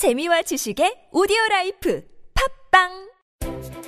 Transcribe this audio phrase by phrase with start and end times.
[0.00, 2.00] 재미와 지식의 오디오 라이프.
[2.32, 3.09] 팟빵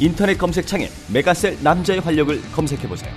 [0.00, 3.12] 인터넷 검색창에 메가셀 남자의 활력을 검색해 보세요.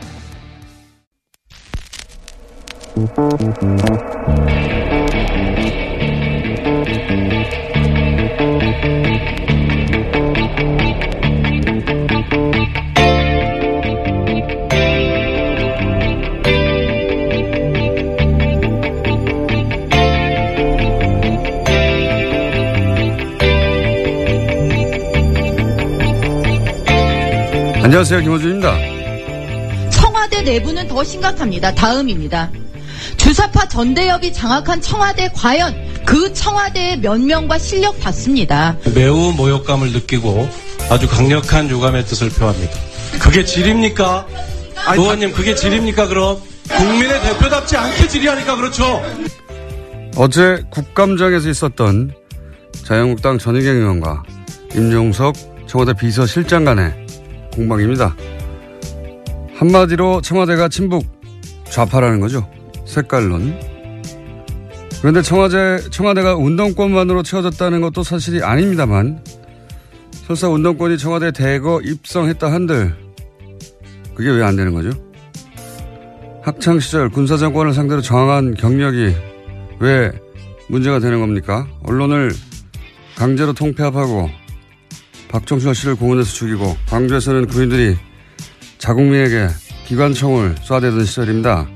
[27.93, 28.21] 안녕하세요.
[28.21, 28.73] 김호준입니다.
[29.92, 31.76] 청와대 내부는 더 심각합니다.
[31.76, 32.49] 다음입니다.
[33.17, 38.76] 주사파 전대협이 장악한 청와대 과연 그 청와대의 면명과 실력 봤습니다.
[38.95, 40.49] 매우 모욕감을 느끼고
[40.89, 42.73] 아주 강력한 유감의 뜻을 표합니다.
[43.21, 44.26] 그게 질입니까?
[44.98, 46.39] 의원님 그게 질입니까 그럼?
[46.70, 49.03] 국민의 대표답지 않게 질의하니까 그렇죠.
[50.15, 52.11] 어제 국감장에서 있었던
[52.86, 54.23] 자유한국당 전희경 의원과
[54.73, 57.02] 임종석 청와대 비서실장 간의
[57.53, 58.15] 공방입니다.
[59.55, 61.05] 한마디로 청와대가 친북
[61.69, 62.47] 좌파라는 거죠.
[62.86, 63.58] 색깔론.
[64.99, 69.23] 그런데 청와대, 청와대가 운동권만으로 채워졌다는 것도 사실이 아닙니다만,
[70.27, 72.95] 설사 운동권이 청와대 대거 입성했다 한들,
[74.15, 74.91] 그게 왜 안 되는 거죠?
[76.41, 79.15] 학창 시절 군사 정권을 상대로 저항한 경력이
[79.80, 80.11] 왜
[80.70, 81.67] 문제가 되는 겁니까?
[81.83, 82.31] 언론을
[83.15, 84.30] 강제로 통폐합하고
[85.33, 87.98] 박정철 씨를 공원에서 죽이고 광주에서는 군인들이
[88.77, 89.48] 자국민에게
[89.88, 91.67] 기관총을 쏴대던 시절입니다.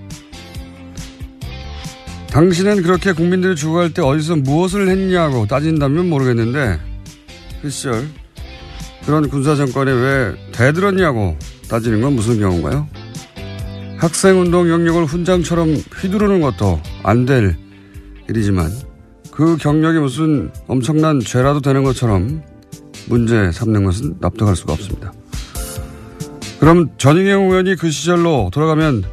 [2.30, 6.80] 당신은 그렇게 국민들이 죽어갈 때 어디서 무엇을 했냐고 따진다면 모르겠는데
[7.64, 8.08] 그 시절
[9.08, 11.36] 그런 군사정권에 왜 대들었냐고
[11.68, 12.88] 따지는 건 무슨 경우인가요?
[13.98, 17.58] 학생운동 영역을 훈장처럼 휘두르는 것도 안 될
[18.30, 18.70] 일이지만
[19.32, 22.44] 그 경력이 무슨 엄청난 죄라도 되는 것처럼
[23.08, 25.14] 문제 삼는 것은 납득할 수가 없습니다.
[26.60, 29.04] 그럼 전희경 의원이 그 시절로 돌아가면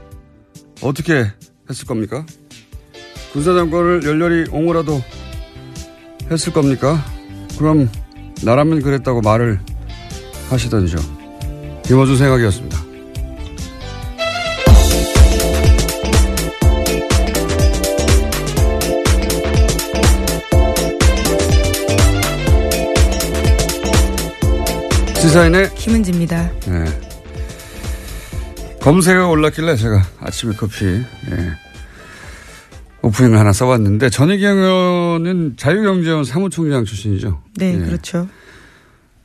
[0.82, 1.31] 어떻게
[1.69, 2.25] 했을 겁니까?
[3.32, 5.03] 군사정권을 열렬히 옹호라도
[6.31, 7.05] 했을 겁니까?
[7.59, 7.91] 그럼
[8.43, 9.60] 나라면 그랬다고 말을
[10.50, 10.99] 하시던죠.
[11.85, 12.83] 김어준 생각이었습니다.
[25.25, 26.50] 시사인의 김은지입니다.
[26.67, 26.85] 네.
[28.82, 31.05] 검색어가 올랐길래 제가 아침에 커피 예.
[33.00, 37.43] 오프닝을 하나 써봤는데 전희경 의원은 자유경제원 사무총장 출신이죠.
[37.56, 37.79] 네, 예.
[37.79, 38.29] 그렇죠.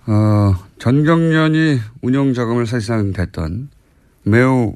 [0.05, 3.69] 어, 전경련이 운영 자금을 사실상 됐던
[4.23, 4.73] 매우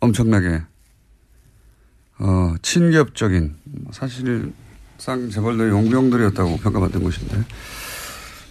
[0.00, 0.62] 엄청나게
[2.18, 3.56] 어, 친기업적인
[3.90, 4.54] 사실상
[5.30, 7.44] 재벌들의 용병들이었다고 평가받던 곳인데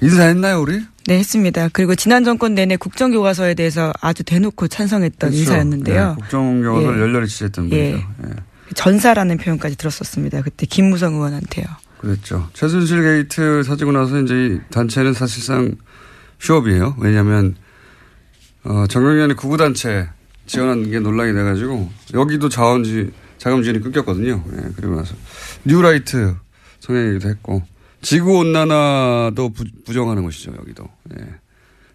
[0.02, 0.82] 인사했나요, 우리?
[1.08, 1.70] 네, 했습니다.
[1.74, 5.38] 그리고 지난 정권 내내 국정교과서에 대해서 아주 대놓고 찬성했던 그렇죠.
[5.40, 6.10] 인사였는데요.
[6.10, 7.02] 네, 국정교과서를 예.
[7.02, 7.92] 열렬히 지지했던 예.
[7.92, 8.08] 분이죠.
[8.28, 8.30] 예.
[8.74, 10.42] 전사라는 표현까지 들었었습니다.
[10.42, 11.66] 그때 김무성 의원한테요.
[12.00, 12.50] 그랬죠.
[12.54, 15.76] 최순실 게이트 터지고 나서 이제 이 단체는 사실상
[16.40, 16.96] 휴업이에요.
[17.00, 17.56] 왜냐하면
[18.64, 20.10] 어, 전경련이 극우단체
[20.48, 24.44] 지원한 게 논란이 돼가지고 여기도 자원지 자금 지원이 끊겼거든요.
[24.54, 25.16] 예, 그리고 나서
[25.66, 26.36] 뉴라이트
[26.80, 27.64] 성향이기도 했고
[28.02, 30.54] 지구 온난화도 부, 부정하는 것이죠.
[30.60, 30.86] 여기도.
[31.20, 31.26] 예.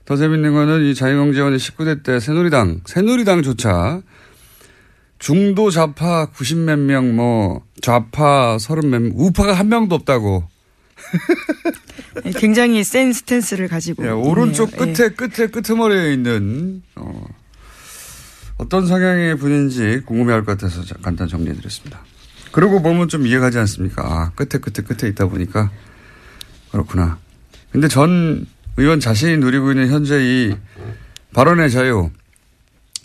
[0.04, 4.02] 더 재밌는 거는 이 자유경제원이 19대 때 새누리당 새누리당조차
[5.18, 10.48] 중도 좌파 90몇 명, 뭐 좌파 30몇 명, 우파가 한 명도 없다고.
[12.24, 14.04] 네, 굉장히 센 스탠스를 가지고.
[14.06, 14.94] 예, 오른쪽 있네요.
[14.94, 17.26] 끝에 끝에 끄트머리에 있는 어,
[18.58, 22.00] 어떤 성향의 분인지 궁금해할 것 같아서 자- 간단 정리해드렸습니다.
[22.52, 24.02] 그러고 보면 좀 이해가지 않습니까?
[24.04, 25.70] 아, 끝에 끝에 끝에 있다 보니까
[26.76, 27.19] 그렇구나.
[27.73, 28.46] 근데 전
[28.76, 30.55] 의원 자신이 누리고 있는 현재 이
[31.32, 32.11] 발언의 자유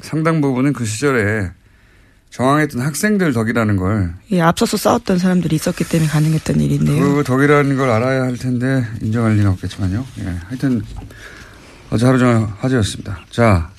[0.02, 1.52] 상당 부분은 그 시절에
[2.32, 7.16] 저항했던 학생들 덕이라는 걸 예, 앞서서 싸웠던 사람들이 있었기 때문에 가능했던 일인데요.
[7.16, 10.06] 그 덕이라는 걸 알아야 할 텐데 인정할 리는 없겠지만요.
[10.20, 10.24] 예.
[10.48, 10.82] 하여튼
[11.90, 13.20] 어제 하루 종일 화제였습니다.
[13.30, 13.70] 자,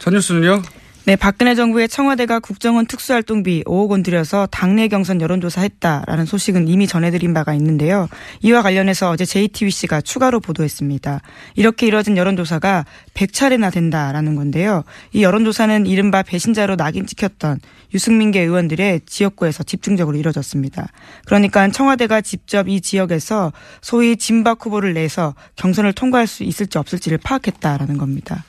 [0.00, 0.62] 첫 뉴스는요.
[1.06, 6.86] 네, 박근혜 정부의 청와대가 국정원 특수활동비 5억 원 들여서 당내 경선 여론조사 했다라는 소식은 이미
[6.86, 8.08] 전해드린 바가 있는데요.
[8.40, 11.20] 이와 관련해서 어제 JTBC가 추가로 보도했습니다.
[11.56, 14.82] 이렇게 이뤄진 여론조사가 100차례나 된다라는 건데요.
[15.12, 17.60] 이 여론조사는 이른바 배신자로 낙인 찍혔던
[17.92, 20.88] 유승민계 의원들의 지역구에서 집중적으로 이뤄졌습니다.
[21.26, 23.52] 그러니까 청와대가 직접 이 지역에서
[23.82, 28.42] 소위 진박 후보를 내서 경선을 통과할 수 있을지 없을지를 파악했다라는 겁니다.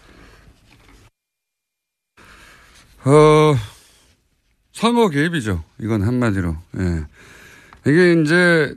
[3.06, 3.56] 어,
[4.72, 5.64] 선거 개입이죠.
[5.80, 6.56] 이건 한마디로.
[6.80, 7.06] 예.
[7.88, 8.74] 이게 이제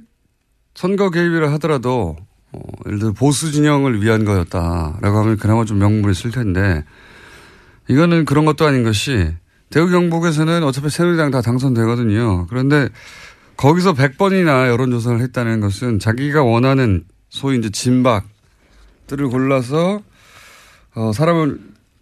[0.75, 2.17] 선거 개입이라 하더라도
[2.53, 6.85] 어, 예를 들어 보수 진영을 위한 거였다라고 하면 그나마 좀 명분이 있을 텐데
[7.89, 9.35] 이거는 그런 것도 아닌 것이
[9.71, 12.47] 대구 경북에서는 어차피 새누리당 다 당선되거든요.
[12.49, 12.89] 그런데
[13.57, 20.01] 거기서 100번이나 여론조사를 했다는 것은 자기가 원하는 소위 이제 진박들을 골라서
[20.95, 21.59] 어, 사람을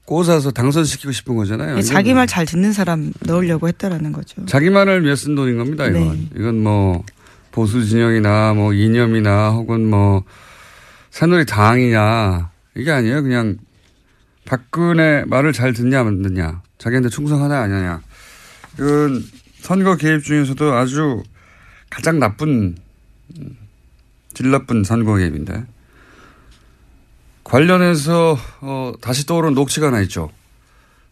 [0.06, 1.76] 꽂아서 당선시키고 싶은 거잖아요.
[1.76, 4.46] 예, 자기 말 잘 듣는 사람 넣으려고 했다라는 거죠.
[4.46, 5.86] 자기만을 위해 쓴 돈인 겁니다.
[5.86, 6.28] 이건 네.
[6.36, 7.04] 이건 뭐
[7.52, 10.22] 보수 진영이나 뭐 이념이나 혹은 뭐
[11.10, 13.22] 새누리 당이냐 이게 아니에요.
[13.22, 13.58] 그냥
[14.44, 18.00] 박근혜 말을 잘 듣냐 안 듣냐 자기한테 충성하냐 아니냐
[18.74, 19.24] 이건
[19.60, 21.22] 선거 개입 중에서도 아주
[21.90, 22.76] 가장 나쁜
[23.38, 23.56] 음,
[24.34, 25.64] 질 나쁜 선거 개입인데
[27.50, 30.30] 관련해서 어, 다시 떠오른 녹취가 하나 있죠.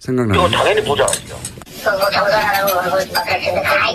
[0.01, 0.49] 생각나요.
[0.51, 1.39] 당연히 보장하죠.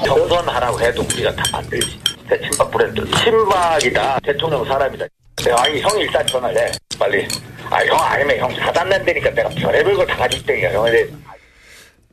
[0.06, 2.00] 경선하라고 해도 우리가 다 만들지.
[2.30, 3.04] 내 친박 브랜드.
[3.12, 4.20] 친박이다.
[4.24, 5.06] 대통령 사람이다.
[5.38, 6.72] 내가 아니 형이 일단 전화를 해.
[6.98, 7.28] 빨리.
[7.70, 11.08] 아 형 아니면 형 사단난다니까 내가 별의별 걸다 가질 때야 형에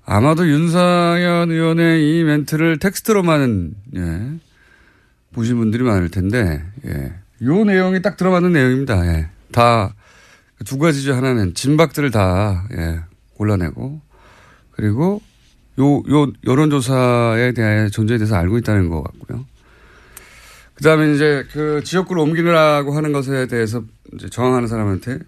[0.05, 4.00] 아마도 윤상현 의원의 이 멘트를 텍스트로만 예,
[5.34, 7.12] 보신 분들이 많을 텐데 예.
[7.46, 9.06] 요 내용이 딱 들어맞는 내용입니다.
[9.06, 9.28] 예.
[9.50, 9.94] 다
[10.64, 11.14] 두 가지죠.
[11.14, 13.00] 하나는 진박들을 다 예,
[13.35, 14.00] 골라내고
[14.73, 15.20] 그리고
[15.79, 19.44] 요, 요 여론조사에 대한 존재에 대해서 알고 있다는 것 같고요.
[20.75, 23.82] 그 다음에 이제 그 지역구를 옮기느라고 하는 것에 대해서
[24.14, 25.19] 이제 저항하는 사람한테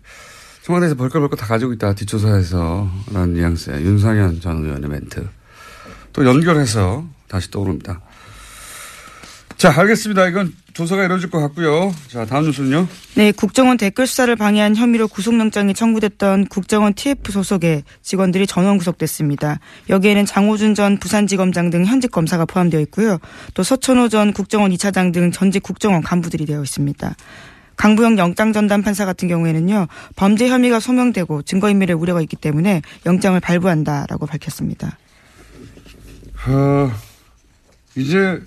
[0.63, 5.27] 청와대에서 벌컥벌컥 다 가지고 있다 뒷조사에서 라는 뉘앙스의 윤상현 전 의원의 멘트
[6.13, 8.01] 또 연결해서 다시 떠오릅니다.
[9.59, 10.29] 자 알겠습니다.
[10.29, 11.93] 이건 조사가 이루어질 것 같고요.
[12.07, 12.87] 자 다음 뉴스는요.
[13.17, 19.59] 네, 국정원 댓글 수사를 방해한 혐의로 구속영장이 청구됐던 국정원 TF 소속의 직원들이 전원 구속됐습니다.
[19.91, 23.19] 여기에는 장호준 전 부산지검장 등 현직 검사가 포함되어 있고요.
[23.55, 27.17] 또 서천호 전 국정원 2차장 등 전직 국정원 간부들이 되어 있습니다.
[27.75, 34.27] 강부영 영장 전담 판사 같은 경우에는요 범죄 혐의가 소명되고 증거인멸의 우려가 있기 때문에 영장을 발부한다라고
[34.27, 34.97] 밝혔습니다.
[36.47, 36.93] 어,
[37.97, 38.41] 이제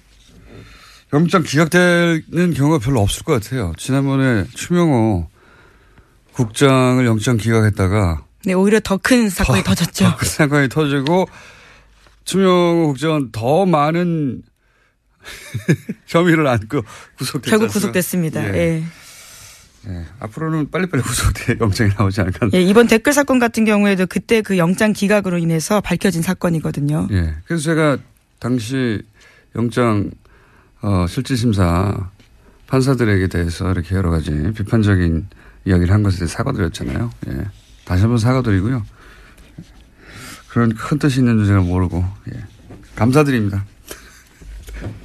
[1.13, 3.73] 영장 기각되는 경우가 별로 없을 것 같아요.
[3.77, 5.27] 지난번에 추명호
[6.33, 10.15] 국장을 영장 기각했다가 네, 오히려 더 큰 사건이 터졌죠.
[10.17, 11.27] 그 사건이 터지고
[12.23, 14.41] 추명호 국장은 더 많은
[16.07, 16.81] 혐의를 안고
[17.17, 17.49] 구속됐죠.
[17.51, 18.55] 결국 구속됐습니다.
[18.57, 18.83] 예.
[19.87, 20.05] 예.
[20.19, 22.49] 앞으로는 빨리빨리 구속돼 영장이 나오지 않을까.
[22.53, 27.07] 예, 이번 댓글 사건 같은 경우에도 그때 그 영장 기각으로 인해서 밝혀진 사건이거든요.
[27.11, 27.33] 예.
[27.45, 27.97] 그래서 제가
[28.39, 29.01] 당시
[29.55, 30.11] 영장
[30.81, 32.09] 어, 실질심사
[32.67, 35.27] 판사들에게 대해서 이렇게 여러 가지 비판적인
[35.65, 37.11] 이야기를 한 것에 대해 사과드렸잖아요.
[37.27, 37.45] 예.
[37.85, 38.83] 다시 한번 사과드리고요.
[40.49, 42.39] 그런 큰 뜻이 있는 줄 제가 모르고 예.
[42.95, 43.65] 감사드립니다.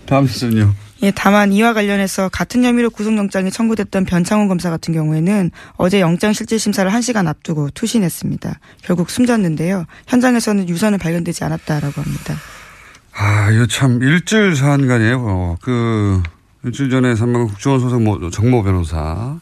[0.06, 0.74] 다음 뉴스는요.
[1.02, 6.58] 예, 다만 이와 관련해서 같은 혐의로 구속영장이 청구됐던 변창훈 검사 같은 경우에는 어제 영장 실질
[6.58, 8.58] 심사를 1시간 앞두고 투신했습니다.
[8.82, 9.84] 결국 숨졌는데요.
[10.06, 12.36] 현장에서는 유서는 발견되지 않았다라고 합니다.
[13.18, 15.18] 아, 이거 참 일주일 사안간이에요.
[15.20, 16.22] 어, 그
[16.64, 19.38] 일주일 전에 사망한 국정원 소속 모- 정모 변호사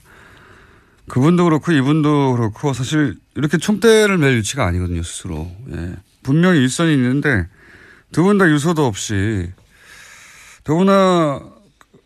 [1.09, 5.51] 그분도 그렇고 이분도 그렇고 사실 이렇게 총대를 맬 위치가 아니거든요 스스로.
[5.73, 5.97] 예.
[6.23, 7.47] 분명히 일선이 있는데
[8.13, 9.51] 두 분 다 유서도 없이
[10.63, 11.41] 더구나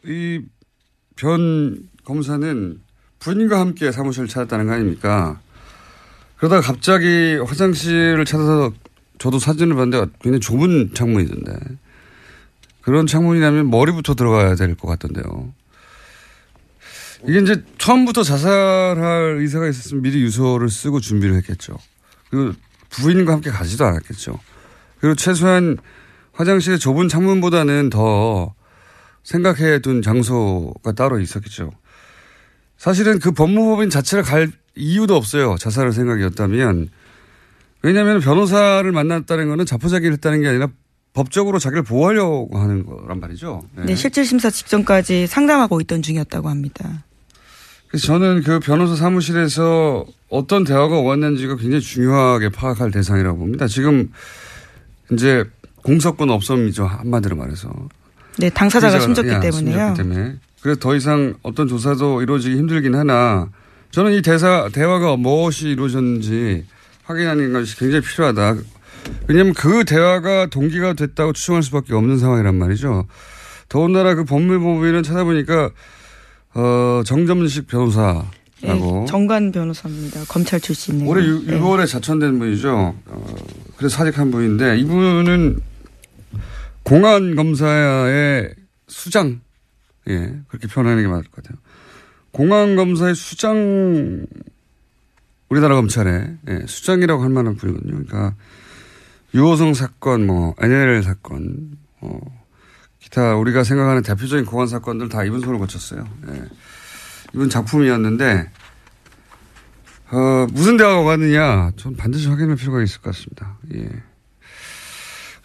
[0.07, 0.41] 이
[1.17, 2.81] 변 검사는
[3.19, 5.41] 부인과 함께 사무실을 찾았다는 거 아닙니까?
[6.37, 8.71] 그러다가 갑자기 화장실을 찾아서
[9.19, 11.53] 저도 사진을 봤는데 굉장히 좁은 창문이던데.
[12.83, 15.53] 그런 창문이라면 머리부터 들어가야 될 것 같던데요.
[17.27, 21.77] 이게 이제 처음부터 자살할 의사가 있었으면 미리 유서를 쓰고 준비를 했겠죠.
[22.31, 22.53] 그리고
[22.91, 24.39] 부인과 함께 가지도 않았겠죠.
[25.01, 25.77] 그리고 최소한
[26.33, 28.55] 화장실의 좁은 창문보다는 더
[29.25, 31.73] 생각해 둔 장소가 따로 있었겠죠.
[32.79, 35.57] 사실은 그 법무법인 자체를 갈 이유도 없어요.
[35.59, 36.89] 자살할 생각이었다면.
[37.83, 40.69] 왜냐하면 변호사를 만났다는 거는 자포자기를 했다는 게 아니라
[41.13, 43.63] 법적으로 자기를 보호하려고 하는 거란 말이죠.
[43.77, 43.85] 네.
[43.87, 47.05] 네, 실질 심사 직전까지 상담하고 있던 중이었다고 합니다.
[47.89, 53.67] 그래서 저는 그 변호사 사무실에서 어떤 대화가 오갔는지가 굉장히 중요하게 파악할 대상이라고 봅니다.
[53.67, 54.11] 지금
[55.11, 55.45] 이제
[55.83, 56.85] 공석권 없음이죠.
[56.85, 57.71] 한마디로 말해서.
[58.39, 59.79] 네, 당사자가 숨졌기 야, 때문에요.
[59.89, 60.37] 숨졌기 때문에.
[60.61, 63.49] 그래서 더 이상 어떤 조사도 이루어지기 힘들긴 하나
[63.91, 66.67] 저는 이 대사, 대화가 무엇이 이루어졌는지
[67.09, 68.57] 확인하는 것이 굉장히 필요하다.
[69.27, 73.07] 왜냐하면 그 대화가 동기가 됐다고 추정할 수밖에 없는 상황이란 말이죠.
[73.71, 75.71] 더군다나 그 법무법인은 찾아보니까
[76.55, 78.27] 어, 정점식 변호사라고
[78.61, 80.25] 네, 정관 변호사입니다.
[80.29, 81.09] 검찰 출신이에요.
[81.09, 81.59] 올해 유, 네.
[81.59, 82.95] 6월에 자천된 분이죠.
[83.07, 83.37] 어,
[83.79, 85.61] 그래서 사직한 분인데 이분은
[86.83, 88.55] 공안 검사의
[88.87, 89.41] 수장,
[90.09, 91.59] 예, 그렇게 표현하는 게 맞을 것 같아요.
[92.33, 94.27] 공안 검사의 수장,
[95.49, 97.93] 우리나라 검찰의 예, 수장이라고 할 만한 분이거든요.
[97.93, 98.35] 그러니까
[99.35, 102.19] 유호성 사건, 뭐 NL 사건, 어,
[102.99, 106.07] 기타 우리가 생각하는 대표적인 공안 사건들 다 이분 손을 거쳤어요.
[106.29, 106.43] 예.
[107.35, 108.51] 이분 작품이었는데
[110.11, 113.59] 어, 무슨 대화가 오갔느냐, 전 반드시 확인할 필요가 있을 것 같습니다.
[113.75, 113.89] 예.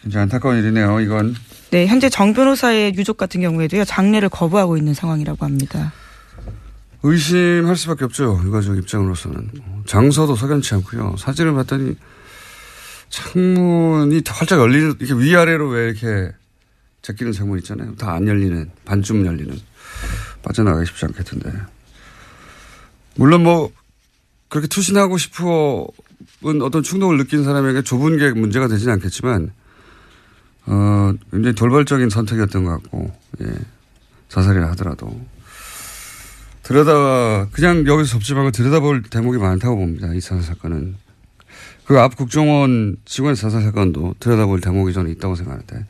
[0.00, 1.34] 굉장히 안타까운 일이네요, 이건.
[1.70, 5.92] 네, 현재 정 변호사의 유족 같은 경우에도요, 장례를 거부하고 있는 상황이라고 합니다.
[7.02, 9.50] 의심할 수밖에 없죠, 유가족 입장으로서는.
[9.86, 11.16] 장소도 석연치 않고요.
[11.18, 11.96] 사진을 봤더니
[13.10, 16.32] 창문이 다 활짝 열리는, 이렇게 위아래로 왜 이렇게
[17.02, 17.94] 제끼는 창문 있잖아요.
[17.96, 19.56] 다 안 열리는, 반쯤 열리는.
[20.42, 21.52] 빠져나가기 쉽지 않겠던데.
[23.16, 23.70] 물론 뭐,
[24.48, 25.42] 그렇게 투신하고 싶은
[26.62, 29.52] 어떤 충동을 느낀 사람에게 좁은 게 문제가 되지는 않겠지만,
[30.66, 33.12] 어, 굉장히 돌발적인 선택이었던 것 같고,
[33.42, 33.46] 예.
[34.28, 35.24] 자살이라 하더라도.
[36.64, 40.12] 들여다, 그냥 여기서 접지 말고 들여다볼 대목이 많다고 봅니다.
[40.14, 40.96] 이 자살 사건은.
[41.84, 45.84] 그 앞 국정원 직원 자살 사건도 들여다볼 대목이 저는 있다고 생각하는데,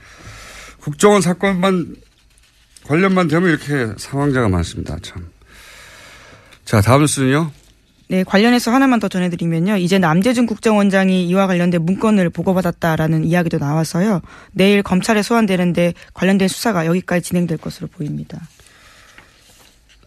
[0.81, 1.95] 국정원 사건만,
[2.85, 4.99] 관련만 되면 이렇게 사망자가 많습니다.
[5.01, 5.29] 참.
[6.65, 7.53] 자, 다음 뉴스는요.
[8.09, 9.77] 네, 관련해서 하나만 더 전해드리면요.
[9.79, 14.21] 이제 남재준 국정원장이 이와 관련된 문건을 보고받았다라는 이야기도 나와서요.
[14.53, 18.41] 내일 검찰에 소환되는데 관련된 수사가 여기까지 진행될 것으로 보입니다.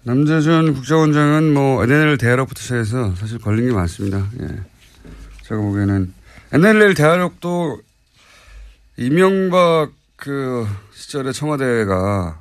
[0.07, 4.25] 남재준 국정원장은 뭐 NLL 대화록부터 시작해서 사실 걸린 게 많습니다.
[4.39, 4.47] 예.
[5.43, 6.13] 제가 보기에는
[6.53, 7.81] NLL 대화록도
[8.95, 12.39] 이명박 그 시절에 청와대가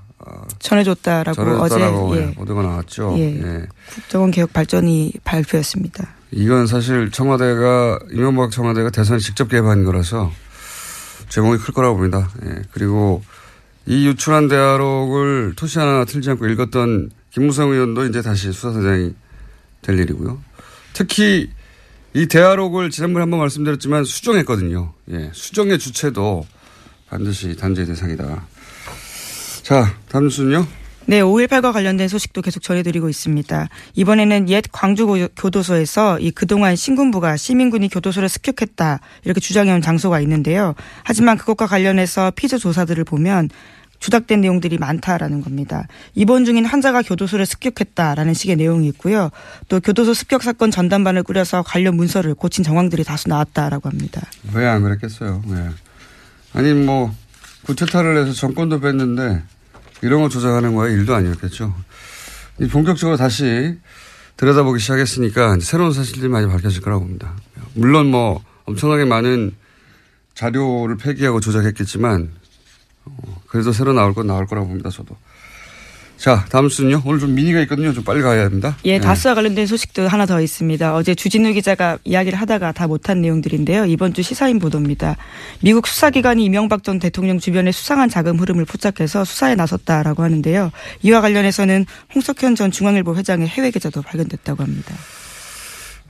[0.61, 3.17] 전해줬다라고 어제 전해줬다라고 예, 보도가 나왔죠.
[3.19, 3.35] 예.
[3.35, 3.67] 예.
[3.95, 6.09] 국정원 개혁 발전이 발표했습니다.
[6.31, 10.31] 이건 사실 청와대가 이명박 청와대가 대선 직접 개입한 거라서
[11.31, 12.31] 제목이 클 거라고 봅니다.
[12.45, 12.63] 예.
[12.71, 13.25] 그리고
[13.87, 19.13] 이 유출한 대화록을 토시 하나 틀지 않고 읽었던 김무성 의원도 이제 다시 수사대장이
[19.83, 20.43] 될 일이고요.
[20.95, 21.51] 특히
[22.15, 24.95] 이 대화록을 지난번에 한번 말씀드렸지만 수정했거든요.
[25.11, 25.31] 예.
[25.35, 26.47] 수정의 주체도
[27.11, 28.47] 반드시 단죄 대상이다.
[29.63, 30.67] 자, 다음 뉴스는요?
[31.09, 33.69] 네, 5.18과 관련된 소식도 계속 전해드리고 있습니다.
[33.95, 40.75] 이번에는 옛 광주 고- 교도소에서 이 그동안 신군부가 시민군이 교도소를 습격했다 이렇게 주장해온 장소가 있는데요.
[41.05, 43.51] 하지만 그것과 관련해서 피조 조사들을 보면
[43.99, 45.87] 주닥된 내용들이 많다라는 겁니다.
[46.15, 49.31] 입원 중인 환자가 교도소를 습격했다라는 식의 내용이 있고요.
[49.69, 54.23] 또 교도소 습격 사건 전담반을 꾸려서 관련 문서를 고친 정황들이 다수 나왔다라고 합니다.
[54.55, 55.43] 왜 안 그랬겠어요.
[55.49, 55.71] 예.
[56.53, 57.15] 아니 뭐
[57.65, 59.43] 구태타를 해서 정권도 뺐는데
[60.03, 61.75] 이런 거 조작하는 거야 일도 아니었겠죠.
[62.61, 63.77] 이 본격적으로 다시
[64.37, 67.35] 들여다보기 시작했으니까 새로운 사실들이 많이 밝혀질 거라고 봅니다.
[67.75, 69.53] 물론 뭐 엄청나게 많은
[70.35, 72.46] 자료를 폐기하고 조작했겠지만 어,
[73.47, 74.91] 그래도 새로 나올 건 나올 거라고 봅니다.
[74.91, 75.17] 저도.
[76.17, 77.03] 자, 다음 순요.
[77.05, 77.93] 오늘 좀 미니가 있거든요.
[77.93, 78.77] 좀 빨리 가야 합니다.
[78.87, 80.95] 예, 다스와 관련된 소식도 하나 더 있습니다.
[80.95, 83.85] 어제 주진우 기자가 이야기를 하다가 다 못한 내용들인데요.
[83.85, 85.17] 이번 주 시사인 보도입니다.
[85.61, 90.71] 미국 수사기관이 이명박 전 대통령 주변의 수상한 자금 흐름을 포착해서 수사에 나섰다라고 하는데요.
[91.03, 91.85] 이와 관련해서는
[92.15, 94.95] 홍석현 전 중앙일보 회장의 해외 계좌도 발견됐다고 합니다.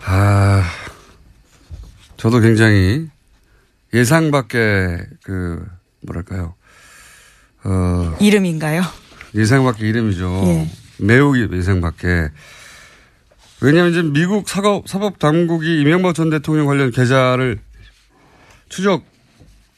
[0.05, 0.63] 아,
[2.17, 3.09] 저도 굉장히
[3.93, 5.67] 예상 밖의 그,
[6.03, 6.55] 뭐랄까요.
[7.65, 8.83] 어, 이름인가요?
[9.35, 10.43] 예상 밖의 이름이죠.
[10.47, 10.69] 예.
[10.99, 12.31] 매우 예상 밖의.
[13.61, 17.59] 왜냐하면 이제 미국 사법, 사법 당국이 이명박 전 대통령 관련 계좌를
[18.69, 19.03] 추적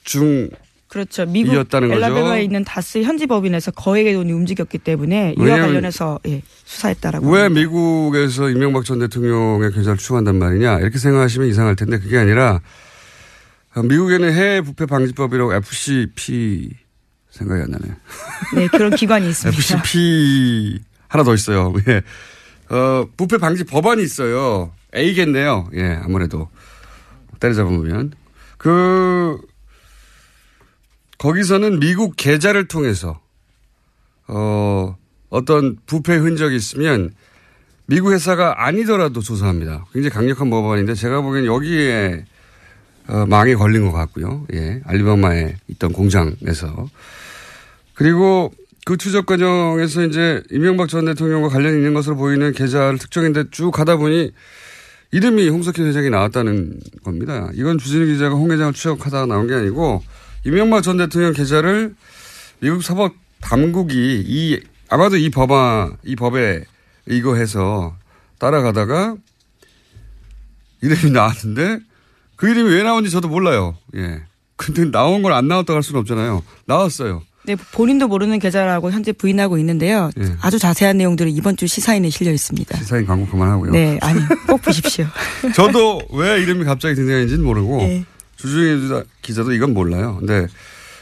[0.04, 0.48] 중
[0.88, 1.26] 그렇죠.
[1.26, 1.54] 미국.
[1.54, 7.30] 엘라베마에 있는 다스 현지 법인에서 거액의 돈이 움직였기 때문에 이와 관련해서 예, 수사했다라고.
[7.30, 7.60] 왜 합니다.
[7.60, 12.60] 미국에서 이명박 전 대통령의 계좌를 추구한단 말이냐 이렇게 생각하시면 이상할 텐데 그게 아니라
[13.74, 16.70] 어, 미국에는 해외 부패 방지법이라고 FCP
[17.38, 17.94] 생각이 안 나네.
[18.56, 19.56] 네, 그런 기관이 있습니다.
[19.56, 21.72] FCP 하나 더 있어요.
[21.88, 22.02] 예.
[22.74, 24.72] 어, 부패 방지 법안이 있어요.
[24.94, 25.68] A겠네요.
[25.74, 26.48] 예, 아무래도.
[27.40, 28.12] 때려잡으면.
[28.58, 29.38] 그,
[31.18, 33.20] 거기서는 미국 계좌를 통해서,
[34.26, 34.96] 어,
[35.30, 37.10] 어떤 부패 흔적이 있으면
[37.86, 39.86] 미국 회사가 아니더라도 조사합니다.
[39.92, 42.24] 굉장히 강력한 법안인데 제가 보기엔 여기에
[43.08, 44.46] 어, 망에 걸린 것 같고요.
[44.52, 44.82] 예.
[44.84, 46.88] 알리바마에 있던 공장에서.
[47.98, 48.52] 그리고
[48.86, 53.96] 그 추적 과정에서 이제 이명박 전 대통령과 관련이 있는 것으로 보이는 계좌를 특정했는데 쭉 가다
[53.96, 54.30] 보니
[55.10, 57.50] 이름이 홍석현 회장이 나왔다는 겁니다.
[57.54, 60.04] 이건 주진우 기자가 홍 회장을 추적하다가 나온 게 아니고
[60.46, 61.96] 이명박 전 대통령 계좌를
[62.60, 66.64] 미국 사법 당국이 이 아마도 이 법안 이 법에
[67.08, 67.96] 이거해서
[68.38, 69.16] 따라가다가
[70.82, 71.80] 이름이 나왔는데
[72.36, 73.76] 그 이름이 왜 나온지 저도 몰라요.
[73.96, 74.22] 예.
[74.54, 76.44] 근데 나온 걸 안 나왔다고 할 수는 없잖아요.
[76.66, 77.22] 나왔어요.
[77.48, 80.10] 네, 본인도 모르는 계좌라고 현재 부인하고 있는데요.
[80.20, 80.36] 예.
[80.42, 82.76] 아주 자세한 내용들은 이번 주 시사인에 실려 있습니다.
[82.76, 83.72] 시사인 광고 그만하고요.
[83.72, 85.06] 네, 아니 꼭 보십시오.
[85.56, 88.04] 저도 왜 이름이 갑자기 등장했는지는 모르고 예.
[88.36, 90.16] 주중에 기자도 이건 몰라요.
[90.18, 90.46] 근데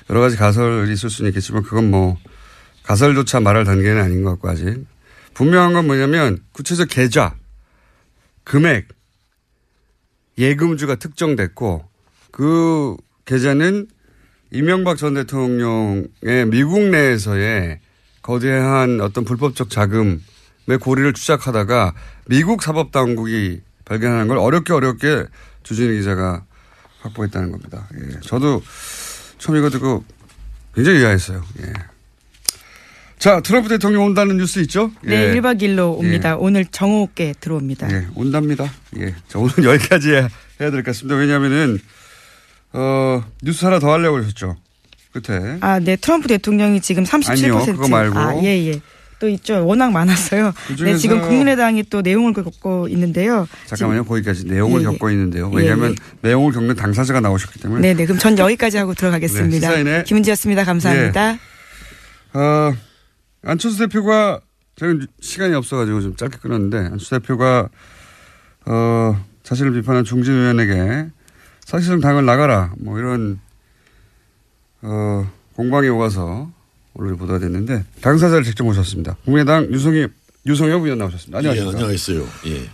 [0.08, 2.16] 여러 가지 가설이 있을 수는 있겠지만 그건 뭐
[2.84, 4.86] 가설조차 말할 단계는 아닌 것 같고 아직
[5.34, 7.34] 분명한 건 뭐냐면 구체적 계좌,
[8.44, 8.86] 금액,
[10.38, 11.84] 예금주가 특정됐고
[12.30, 13.88] 그 계좌는
[14.50, 17.80] 이명박 전 대통령의 미국 내에서의
[18.22, 20.20] 거대한 어떤 불법적 자금의
[20.80, 21.94] 고리를 추적하다가
[22.26, 25.24] 미국 사법당국이 발견하는 걸 어렵게 어렵게
[25.62, 26.44] 주진우 기자가
[27.00, 27.88] 확보했다는 겁니다.
[27.94, 28.20] 예.
[28.20, 28.62] 저도
[29.38, 30.04] 처음 이거 듣고
[30.74, 31.42] 굉장히 의아했어요.
[31.60, 31.72] 예.
[33.18, 34.92] 자, 트럼프 대통령 온다는 뉴스 있죠?
[35.02, 35.40] 네, 예.
[35.40, 36.36] 1박 2일로 옵니다.
[36.36, 37.90] 오늘 정오께 들어옵니다.
[37.92, 38.70] 예, 온답니다.
[38.98, 39.14] 예.
[39.28, 40.28] 자, 오늘 여기까지 해야,
[40.58, 41.16] 될 것 같습니다.
[41.16, 41.78] 왜냐면은,
[42.76, 44.56] 어, 뉴스 하나 더 하려고 그러셨죠?
[45.12, 45.58] 끝에.
[45.60, 47.30] 아, 네, 트럼프 대통령이 지금 37%.
[47.30, 48.18] 아니요, 그거 말고.
[48.18, 48.80] 아, 예, 예.
[49.18, 49.66] 또 있죠.
[49.66, 50.52] 워낙 많았어요.
[50.68, 53.48] 그중에서- 네, 지금 국민의당이 또 내용을 겪고 있는데요.
[53.64, 54.04] 잠깐만요.
[54.04, 54.90] 거기까지 내용을 예, 예.
[54.90, 55.50] 겪고 있는데요.
[55.54, 55.94] 예, 왜냐하면 예.
[56.28, 57.80] 내용을 겪는 당사자가 나오셨기 때문에.
[57.80, 58.04] 네, 네.
[58.04, 59.82] 그럼 전 여기까지 하고 들어가겠습니다.
[59.84, 60.64] 네, 김은지였습니다.
[60.64, 61.38] 감사합니다.
[62.34, 62.74] 어,
[63.42, 64.40] 안철수 대표가
[64.76, 67.70] 저는 시간이 없어가지고 좀 짧게 끊었는데 안철수 대표가
[68.66, 71.06] 어, 자신을 비판한 중진 의원에게
[71.66, 73.40] 사실상 당을 나가라 뭐 이런
[74.82, 76.48] 어, 공방이 오가서
[76.94, 79.16] 오늘 보도가 됐는데 당사자를 직접 모셨습니다.
[79.24, 80.06] 국민의당 유성희
[80.46, 81.38] 유성엽 의원 나오셨습니다.
[81.38, 81.72] 안녕하십니까?
[81.72, 82.26] 예, 안녕하세요.
[82.46, 82.68] 예.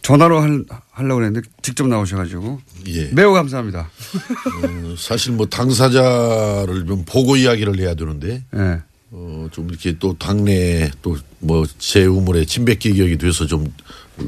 [0.00, 3.10] 전화로 할, 하려고 했는데 직접 나오셔가지고 예.
[3.12, 3.80] 매우 감사합니다.
[3.80, 8.80] 어, 사실 뭐 당사자를 좀 보고 이야기를 해야 되는데 예.
[9.10, 13.72] 어, 좀 이렇게 또 당내 또 뭐 제 우물에 침뱉기 격이 돼서 좀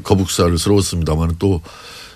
[0.03, 1.61] 거북살스러웠습니다만 또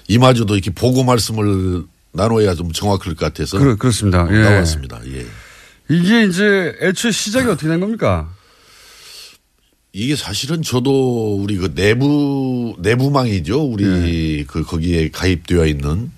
[0.07, 4.27] 이마저도 이렇게 보고 말씀을 나눠야 좀 정확할 것 같아서 그렇, 그렇 습니다.
[4.31, 4.39] 예.
[4.39, 5.01] 나왔습니다.
[5.07, 5.25] 예.
[5.89, 8.29] 이게 이제 애초에 시작이 어떻게 된 겁니까?
[9.93, 13.61] 이게 사실은 저도 우리 그 내부 내부망이죠.
[13.61, 14.43] 우리 네.
[14.45, 16.11] 그 거기에 가입되어 있는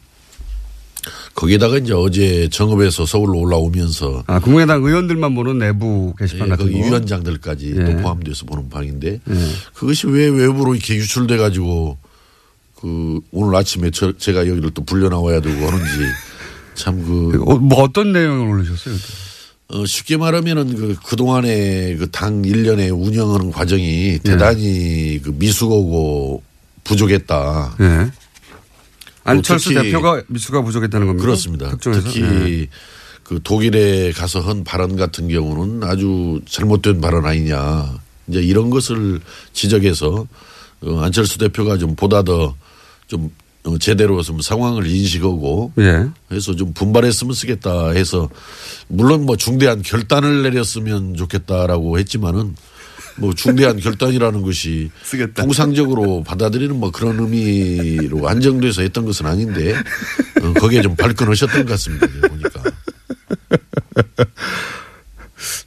[1.35, 6.77] 거기에다가 이제 어제 정읍에서 서울로 올라오면서 아, 국민의당 의원들만 보는 내부 게시판 예, 같은 거.
[6.77, 7.85] 위원장들까지 예.
[7.85, 9.47] 또 포함돼서 보는 방인데 예.
[9.75, 11.97] 그것이 왜 외부로 이렇게 유출돼 가지고
[12.79, 15.91] 그 오늘 아침에 저, 제가 여기를 또 불려 나와야 되고 하는지
[16.75, 18.95] 참그 어, 뭐 어떤 내용을 올리셨어요?
[19.69, 26.41] 어, 쉽게 말하면은 그, 그동안의 그당 일련의 운영하는 과정이 대단히 그 미숙하고
[26.83, 27.75] 부족했다.
[27.81, 28.11] 예.
[29.25, 31.25] 안철수 특히 대표가 미수가 부족했다는 겁니다.
[31.25, 31.69] 그렇습니다.
[31.71, 32.07] 특정해서.
[32.07, 32.67] 특히 예.
[33.23, 37.99] 그 독일에 가서 한 발언 같은 경우는 아주 잘못된 발언 아니냐.
[38.27, 39.19] 이제 이런 것을
[39.51, 40.27] 지적해서
[40.81, 42.55] 어, 안철수 대표가 좀 보다 더
[43.07, 43.31] 좀
[43.63, 46.07] 어, 제대로 좀 상황을 인식하고 예.
[46.31, 48.29] 해서 좀 분발했으면 쓰겠다 해서
[48.87, 52.55] 물론 뭐 중대한 결단을 내렸으면 좋겠다라고 했지만은
[53.17, 54.89] 뭐 중대한 결단이라는 것이
[55.35, 59.73] 통상적으로 받아들이는 뭐 그런 의미로 한정돼서 했던 것은 아닌데
[60.41, 62.07] 어, 거기에 좀 발끈하셨던 것 같습니다.
[62.27, 62.63] 보니까.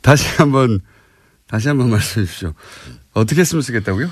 [0.01, 0.81] 다시 한번
[1.47, 2.55] 다시 한번 말씀해 주십시오.
[3.13, 4.09] 어떻게 했으면 쓰겠다고요?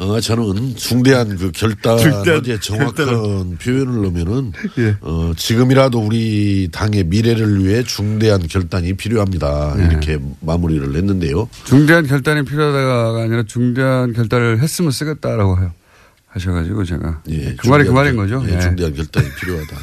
[0.00, 3.56] 어, 저는 중대한 그 결단, 중대한 어제 정확한 결단을.
[3.62, 4.96] 표현을 넣으면은, 예.
[5.02, 9.74] 어, 지금이라도 우리 당의 미래를 위해 중대한 결단이 필요합니다.
[9.78, 9.84] 예.
[9.84, 11.50] 이렇게 마무리를 했는데요.
[11.64, 15.72] 중대한 결단이 필요하다가 아니라 중대한 결단을 했으면 쓰겠다라고 하-
[16.28, 18.42] 하셔가지고 제가 예, 그 말이 그 말인 결- 거죠.
[18.48, 18.60] 예, 예.
[18.60, 19.76] 중대한 결단이 필요하다.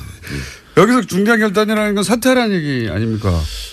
[0.78, 0.82] 예.
[0.82, 3.30] 여기서 중대한 결단이라는 건 사퇴하라는 얘기 아닙니까?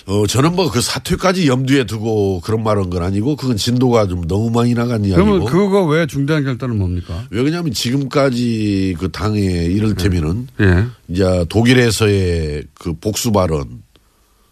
[0.07, 4.49] 어, 저는 뭐 그 사퇴까지 염두에 두고 그런 말한 건 아니고 그건 진도가 좀 너무
[4.49, 5.45] 많이 나간 그러면 이야기고.
[5.45, 7.25] 그거 왜 중대한 결단은 뭡니까?
[7.29, 10.85] 왜냐하면 지금까지 그 당에 이를테면은 예.
[11.07, 13.83] 이제 독일에서의 그 복수 발언.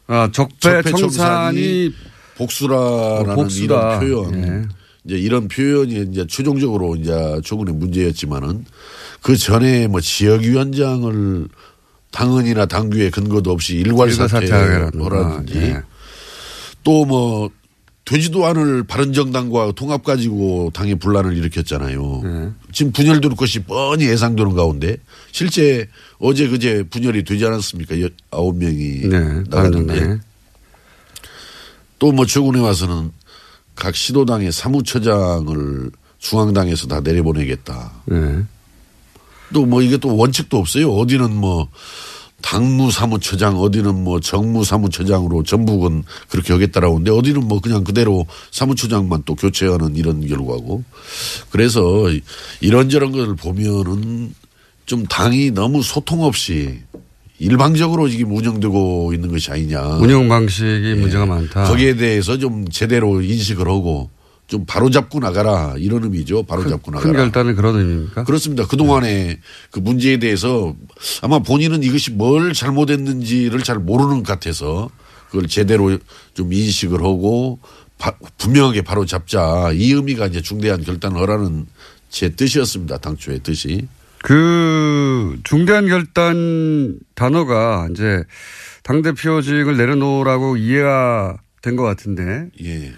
[0.07, 1.93] 아, 적폐 청산이
[2.37, 3.99] 복수라라는 어, 복수다.
[4.03, 4.43] 이런 표현.
[4.43, 4.67] 예.
[5.05, 7.11] 이제 이런 표현이 이제 최종적으로 이제
[7.43, 8.65] 최근에 문제였지만은
[9.21, 11.47] 그 전에 뭐 지역위원장을
[12.13, 15.59] 당헌이나 당규에 근거도 없이 일괄 일괄 사퇴하라는 사퇴라든지 거.
[15.59, 15.81] 예.
[16.83, 17.49] 또뭐
[18.05, 22.21] 되지도 않을 바른정당과 통합 가지고 당의 분란을 일으켰잖아요.
[22.25, 22.49] 예.
[22.71, 24.97] 지금 분열될 것이 뻔히 예상되는 가운데
[25.31, 25.87] 실제
[26.19, 27.99] 어제 그제 분열이 되지 않았습니까?
[28.01, 29.19] 여- 아홉 명이 네.
[29.49, 30.19] 나갔는데 바른정당에.
[31.99, 33.11] 또뭐 최근에 와서는
[33.75, 37.91] 각 시도당의 사무처장을 중앙당에서 다 내려보내겠다.
[39.53, 39.65] 네.
[39.65, 40.91] 또뭐 이게 또 원칙도 없어요.
[40.91, 41.67] 어디는 뭐
[42.41, 49.23] 당무 사무처장, 어디는 뭐 정무 사무처장으로 전북은 그렇게 하겠다라고 하는데 어디는 뭐 그냥 그대로 사무처장만
[49.25, 50.83] 또 교체하는 이런 결과고.
[51.49, 51.81] 그래서
[52.59, 54.35] 이런저런 것을 보면은
[54.85, 56.79] 좀 당이 너무 소통 없이
[57.39, 59.97] 일방적으로 지금 운영되고 있는 것이 아니냐.
[59.97, 61.63] 운영 방식이 문제가 많다.
[61.63, 61.67] 예.
[61.67, 64.09] 거기에 대해서 좀 제대로 인식을 하고
[64.47, 66.43] 좀 바로잡고 나가라 이런 의미죠.
[66.43, 67.13] 바로잡고 큰 나가라.
[67.23, 68.23] 결단은 그런 의미입니까?
[68.25, 68.67] 그렇습니다.
[68.67, 69.39] 그동안에
[69.71, 70.75] 그 문제에 대해서
[71.21, 74.89] 아마 본인은 이것이 뭘 잘못했는지를 잘 모르는 것 같아서
[75.29, 75.97] 그걸 제대로
[76.33, 77.59] 좀 인식을 하고
[77.97, 81.65] 바- 분명하게 바로 잡자 이 의미가 이제 중대한 결단을 하라는
[82.09, 82.97] 제 뜻이었습니다.
[82.97, 83.87] 당초의 뜻이.
[84.21, 88.23] 그 중대한 결단 단어가 이제
[88.83, 92.93] 당대표직을 내려놓으라고 이해가 된 것 같은데 예.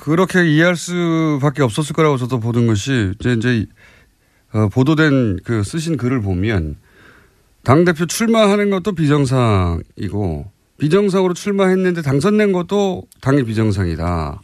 [0.00, 3.66] 그렇게 이해할 수밖에 없었을 거라고 저도 보는 것이 이제 이제
[4.52, 6.76] 어, 보도된 그 쓰신 글을 보면
[7.62, 14.40] 당 대표 출마하는 것도 비정상이고 비정상으로 출마했는데 당선된 것도 당의 비정상이다.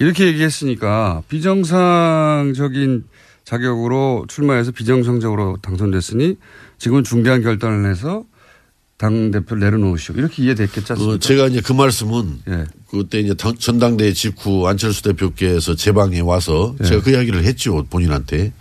[0.00, 3.04] 이렇게 얘기했으니까 비정상적인
[3.44, 6.38] 자격으로 출마해서 비정상적으로 당선됐으니
[6.78, 8.24] 지금은 중대한 결단을 해서
[9.02, 10.14] 당 대표를 내려놓으시오.
[10.14, 11.14] 이렇게 이해됐겠지 않습니까?
[11.16, 12.64] 어, 제가 이제 그 말씀은 예.
[12.88, 16.84] 그때 이제 당- 전당대회 직후 안철수 대표께서 제 방에 와서 예.
[16.84, 17.84] 제가 그 이야기를 했죠.
[17.90, 18.52] 본인한테.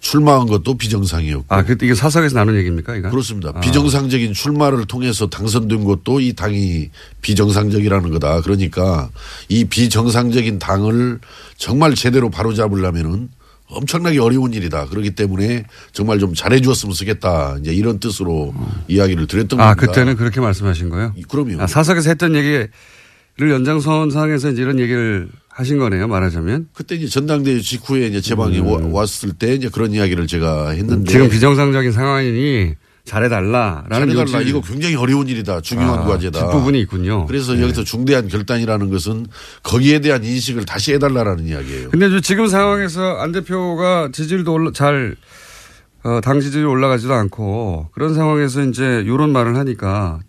[0.00, 1.44] 출마한 것도 비정상이었고.
[1.54, 2.96] 아, 그 이게 사석에서 나눈 얘기입니까?
[2.96, 3.10] 이거?
[3.10, 3.52] 그렇습니다.
[3.54, 3.60] 아.
[3.60, 6.88] 비정상적인 출마를 통해서 당선된 것도 이 당이
[7.20, 8.40] 비정상적이라는 거다.
[8.40, 9.10] 그러니까
[9.48, 11.20] 이 비정상적인 당을
[11.56, 13.28] 정말 제대로 바로잡으려면은
[13.72, 14.86] 엄청나게 어려운 일이다.
[14.86, 17.56] 그렇기 때문에 정말 좀 잘해 주었으면 쓰겠다.
[17.60, 18.54] 이제 이런 뜻으로
[18.88, 19.86] 이야기를 드렸던 아, 겁니다.
[19.86, 21.14] 그때는 그렇게 말씀하신 거예요?
[21.28, 21.60] 그럼요.
[21.62, 22.70] 아, 사석에서 했던 얘기를
[23.40, 26.68] 연장선상에서 이제 이런 얘기를 하신 거네요, 말하자면.
[26.72, 30.94] 그때 이제 전당대회 직후에 이제 제 방에 와- 왔을 때 이제 그런 이야기를 제가 했는데
[30.94, 31.04] 음.
[31.04, 34.40] 지금 비정상적인 상황이니 잘해달라라는 잘해달라.
[34.42, 35.60] 이거 굉장히 어려운 일이다.
[35.60, 36.38] 중요한 아, 과제다.
[36.40, 37.26] 뒷부분이 있군요.
[37.26, 37.62] 그래서 네.
[37.62, 39.26] 여기서 중대한 결단이라는 것은
[39.62, 41.90] 거기에 대한 인식을 다시 해달라라는 이야기예요.
[41.90, 45.16] 근데 지금 상황에서 안 대표가 지지율도 올라, 잘,
[46.04, 50.20] 어, 당 지지율이 올라가지도 않고 그런 상황에서 이제 이런 말을 하니까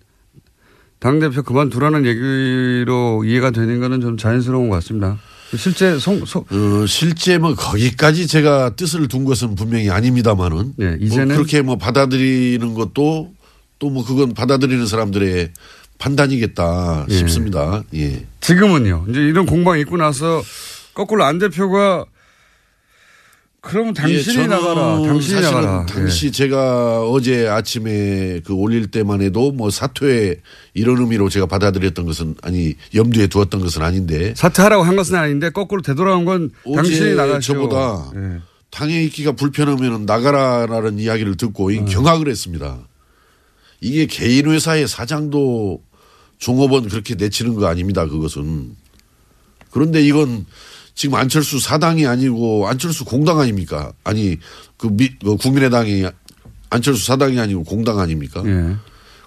[0.99, 5.19] 당대표 그만두라는 얘기로 이해가 되는 거는 좀 자연스러운 것 같습니다.
[5.57, 10.97] 실제 송, 송, 어, 실제 뭐 거기까지 제가 뜻을 둔 것은 분명히 아닙니다만은 네, 뭐
[10.99, 13.33] 이제는 그렇게 뭐 받아들이는 것도
[13.79, 15.51] 또 뭐 그건 받아들이는 사람들의
[15.97, 17.13] 판단이겠다 예.
[17.13, 17.83] 싶습니다.
[17.93, 18.25] 예.
[18.41, 19.05] 지금은요.
[19.09, 20.41] 이제 이런 공방이 있고 나서
[20.93, 22.05] 거꾸로 안 대표가
[23.65, 25.01] 그러면 당신이 예, 저는 나가라.
[25.01, 25.85] 당신이 사실은 나가라.
[25.85, 26.31] 당시 예.
[26.31, 30.41] 제가 어제 아침에 그 올릴 때만 해도 뭐 사퇴
[30.73, 35.81] 이런 의미로 제가 받아들였던 것은 아니 염두에 두었던 것은 아닌데 사퇴하라고 한 것은 아닌데 거꾸로
[35.81, 37.53] 되돌아온 건 당신이 나가시오.
[37.55, 38.41] 저보다 예.
[38.69, 42.79] 당에 있기가 불편하면 나가라라는 이야기를 듣고 이 경악을 했습니다.
[43.79, 45.81] 이게 개인 회사의 사장도
[46.37, 48.05] 종업원 그렇게 내치는 거 아닙니다.
[48.07, 48.75] 그것은.
[49.71, 50.45] 그런데 이건
[50.95, 53.93] 지금 안철수 사당이 아니고 안철수 공당 아닙니까?
[54.03, 54.37] 아니
[54.77, 56.05] 그, 미, 그 국민의당이
[56.69, 58.43] 안철수 사당이 아니고 공당 아닙니까?
[58.45, 58.75] 예.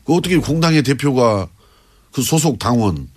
[0.04, 1.48] 그 어떻게 공당의 대표가
[2.12, 3.08] 그 소속 당원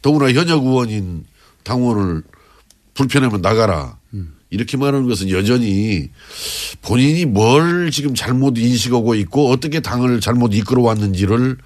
[0.00, 1.24] 더구나 현역 의원인
[1.62, 2.22] 당원을
[2.94, 3.98] 불편하면 나가라.
[4.50, 6.10] 이렇게 말하는 것은 여전히
[6.82, 11.56] 본인이 뭘 지금 잘못 인식하고 있고 어떻게 당을 잘못 이끌어 왔는지를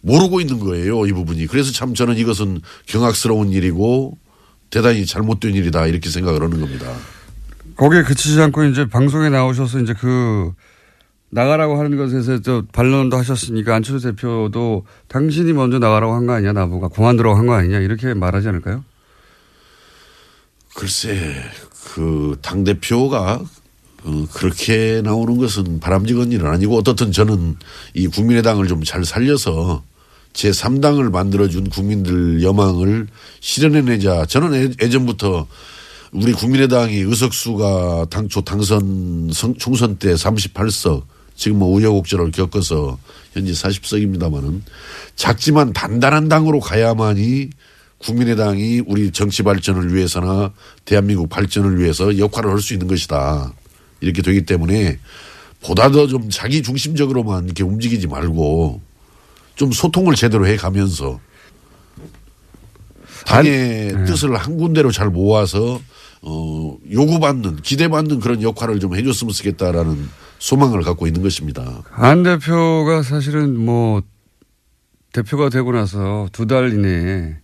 [0.00, 1.06] 모르고 있는 거예요.
[1.06, 1.46] 이 부분이.
[1.48, 4.16] 그래서 참 저는 이것은 경악스러운 일이고
[4.74, 6.92] 대단히 잘못된 일이다 이렇게 생각을 하는 겁니다.
[7.76, 10.52] 거기에 그치지 않고 이제 방송에 나오셔서 이제 그
[11.30, 16.88] 나가라고 하는 것에서 저 반론도 하셨으니까 안철수 대표도 당신이 먼저 나가라고 한 거 아니냐 나보고
[16.88, 18.84] 그만두라고 한거 아니냐 이렇게 말하지 않을까요?
[20.74, 21.34] 글쎄
[21.94, 23.40] 그 당 대표가
[24.04, 27.56] 어, 그렇게 나오는 것은 바람직한 일은 아니고 어떻든 저는
[27.94, 29.82] 이 국민의당을 좀 잘 살려서
[30.34, 33.06] 제 3당을 만들어준 국민들 여망을
[33.40, 34.26] 실현해내자.
[34.26, 35.46] 저는 예- 예전부터
[36.12, 41.04] 우리 국민의당이 의석수가 당초 당선 성- 총선 때 38석
[41.36, 42.98] 지금 뭐 우여곡절을 겪어서
[43.32, 44.60] 현재 40석입니다마는
[45.16, 47.50] 작지만 단단한 당으로 가야만이
[47.98, 50.52] 국민의당이 우리 정치 발전을 위해서나
[50.84, 53.52] 대한민국 발전을 위해서 역할을 할 수 있는 것이다.
[54.00, 54.98] 이렇게 되기 때문에
[55.62, 58.80] 보다 더 좀 자기 중심적으로만 이렇게 움직이지 말고
[59.54, 61.20] 좀 소통을 제대로 해 가면서
[63.26, 65.80] 당의 뜻을 한 군데로 잘 모아서
[66.22, 71.82] 어, 요구받는, 기대받는 그런 역할을 좀 해줬으면 좋겠다라는 소망을 갖고 있는 것입니다.
[71.92, 74.02] 안 대표가 사실은 뭐
[75.12, 77.36] 대표가 되고 나서 두 달 이내에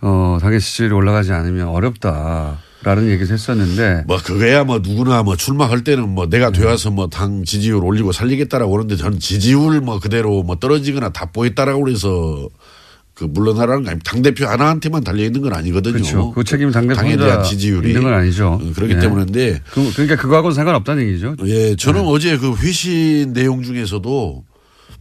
[0.00, 5.84] 어, 당의 지지율이 올라가지 않으면 어렵다 라는 얘기를 했었는데 뭐 그거야 뭐 누구나 뭐 출마할
[5.84, 6.60] 때는 뭐 내가 네.
[6.60, 11.84] 되어서 뭐 당 지지율 올리고 살리겠다라고 그러는데 저는 지지율 뭐 그대로 뭐 떨어지거나 다 보였다라고
[11.84, 12.48] 그래서
[13.14, 15.92] 그 물러나라는 거 아니고 당대표 하나한테만 달려 있는 건 아니거든요.
[15.92, 16.32] 그렇죠.
[16.32, 18.58] 그 책임은 당대표 당에 혼자 대한 지지율이 있는 건 아니죠.
[18.60, 18.98] 어, 그렇기 예.
[18.98, 21.36] 때문인데 그, 그러니까 그거하고는 상관없다는 얘기죠.
[21.44, 24.44] 예, 저는 어제 그 회신 내용 중에서도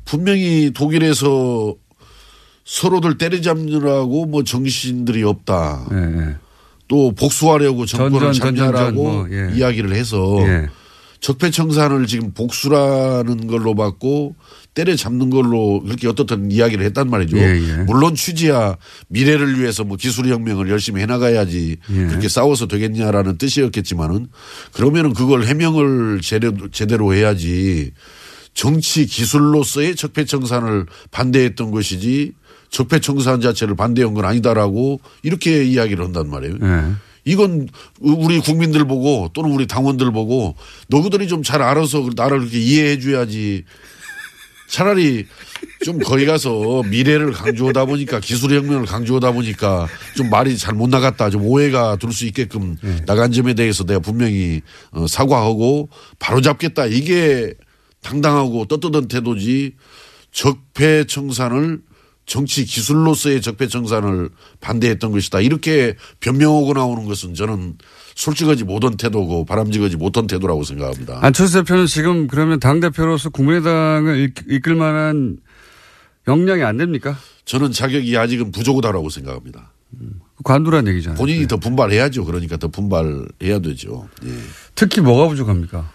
[0.05, 1.73] 분명히 독일에서
[2.65, 5.87] 서로들 때려잡느라고 뭐 정신들이 없다.
[5.93, 6.35] 예,
[6.91, 9.49] 또 복수하려고 정권을 전전, 뭐, 예.
[9.55, 10.67] 이야기를 해서 예.
[11.21, 14.35] 적폐청산을 지금 복수라는 걸로 받고
[14.73, 17.37] 때려잡는 걸로 그렇게 어떻든 이야기를 했단 말이죠.
[17.37, 17.83] 예, 예.
[17.83, 18.75] 물론 취지야
[19.07, 22.07] 미래를 위해서 뭐 기술혁명을 열심히 해나가야지 예.
[22.07, 24.27] 그렇게 싸워서 되겠냐라는 뜻이었겠지만은
[24.73, 27.93] 그러면은 그걸 해명을 제대로, 제대로 해야지
[28.53, 32.33] 정치 기술로서의 적폐청산을 반대했던 것이지
[32.71, 36.55] 적폐청산 자체를 반대한 건 아니다라고 이렇게 이야기를 한단 말이에요.
[36.61, 36.93] 예.
[37.25, 37.67] 이건
[37.99, 40.55] 우리 국민들 보고 또는 우리 당원들 보고
[40.87, 43.63] 너희들이 좀 잘 알아서 나를 그렇게 이해해 줘야지
[44.67, 45.25] 차라리
[45.83, 51.43] 좀 거기 가서 미래를 강조하다 보니까 기술혁명을 강조하다 보니까 좀 말이 잘 못 나갔다 좀
[51.43, 57.53] 오해가 들 수 있게끔 나간 점에 대해서 내가 분명히 어, 사과하고 바로잡겠다 이게
[58.01, 59.73] 당당하고 떳떳한 태도지
[60.31, 61.81] 적폐청산을
[62.31, 64.29] 정치 기술로서의 적폐청산을
[64.61, 65.41] 반대했던 것이다.
[65.41, 67.75] 이렇게 변명하고 나오는 것은 저는
[68.15, 71.19] 솔직하지 못한 태도고 바람직하지 못한 태도라고 생각합니다.
[71.21, 75.39] 안철수 대표는 지금 그러면 당대표로서 국민의당을 이- 이끌 만한
[76.25, 77.17] 역량이 안 됩니까?
[77.43, 79.73] 저는 자격이 아직은 부족하다고 생각합니다.
[80.45, 81.17] 관두란 얘기잖아요.
[81.17, 82.23] 본인이 더 분발해야죠.
[82.23, 84.07] 그러니까 더 분발해야 되죠.
[84.23, 84.29] 예.
[84.73, 85.91] 특히 뭐가 부족합니까?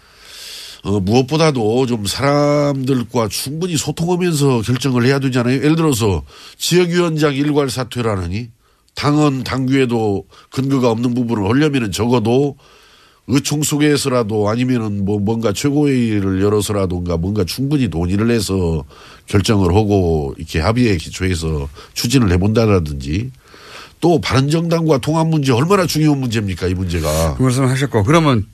[0.83, 5.55] 어, 무엇보다도 좀 사람들과 충분히 소통하면서 결정을 해야 되잖아요.
[5.55, 6.23] 예를 들어서
[6.57, 8.49] 지역위원장 일괄 사퇴라느니
[8.95, 12.57] 당헌 당규에도 근거가 없는 부분을 하려면은 적어도
[13.27, 18.85] 의총 속에서라도 아니면은 뭐 뭔가 최고회의를 열어서라든가 뭔가 충분히 논의를 해서
[19.25, 23.31] 결정을 하고 이렇게 합의에 기초해서 추진을 해본다라든지
[23.99, 27.35] 또 바른정당과 통합 문제 얼마나 중요한 문제입니까 이 문제가.
[27.35, 28.45] 그 말씀 하셨고 그러면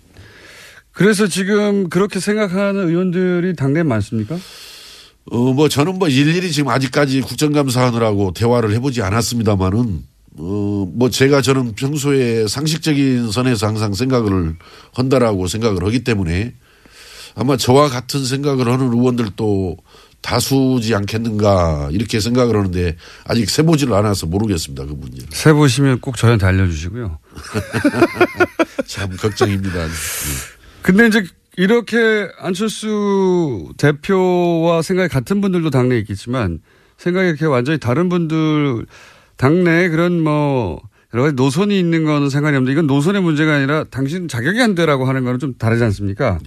[0.94, 4.38] 그래서 지금 그렇게 생각하는 의원들이 당내에 많습니까?
[5.32, 10.04] 어, 뭐 저는 뭐 일일이 지금 아직까지 국정감사하느라고 대화를 해보지 않았습니다만은
[10.38, 14.56] 어, 뭐 제가 저는 평소에 상식적인 선에서 항상 생각을
[14.94, 16.54] 한다라고 생각을 하기 때문에
[17.36, 19.78] 아마 저와 같은 생각을 하는 의원들도
[20.22, 24.86] 다수지 않겠는가 이렇게 생각을 하는데 아직 세보지를 않아서 모르겠습니다.
[24.86, 25.28] 그 문제는.
[25.32, 27.20] 세 보시면 꼭 저희한테 알려주시고요.
[28.88, 29.88] 참 걱정입니다.
[30.84, 31.24] 근데 이제
[31.58, 36.60] 이렇게 안철수 대표와 생각이 같은 분들도 당내에 있겠지만
[36.98, 38.86] 생각이 이렇게 완전히 다른 분들
[39.38, 40.82] 당내에 그런 뭐
[41.14, 45.06] 여러 가지 노선이 있는 거는 상관이 없는데 이건 노선의 문제가 아니라 당신 자격이 안 되라고
[45.06, 46.40] 하는 거는 좀 다르지 않습니까?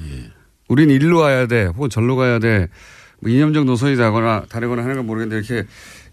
[0.68, 2.68] 우린 일로 와야 돼 혹은 절로 가야 돼.
[3.20, 5.66] 뭐 이념적 노선이 다거나 다르거나 하는 건 모르겠는데 이렇게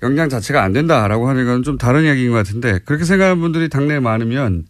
[0.04, 4.00] 역량 자체가 안 된다라고 하는 건 좀 다른 이야기인 것 같은데 그렇게 생각하는 분들이 당내에
[4.00, 4.66] 많으면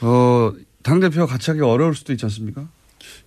[0.00, 2.68] 어, 당대표와 같이 하기 어려울 수도 있지 않습니까?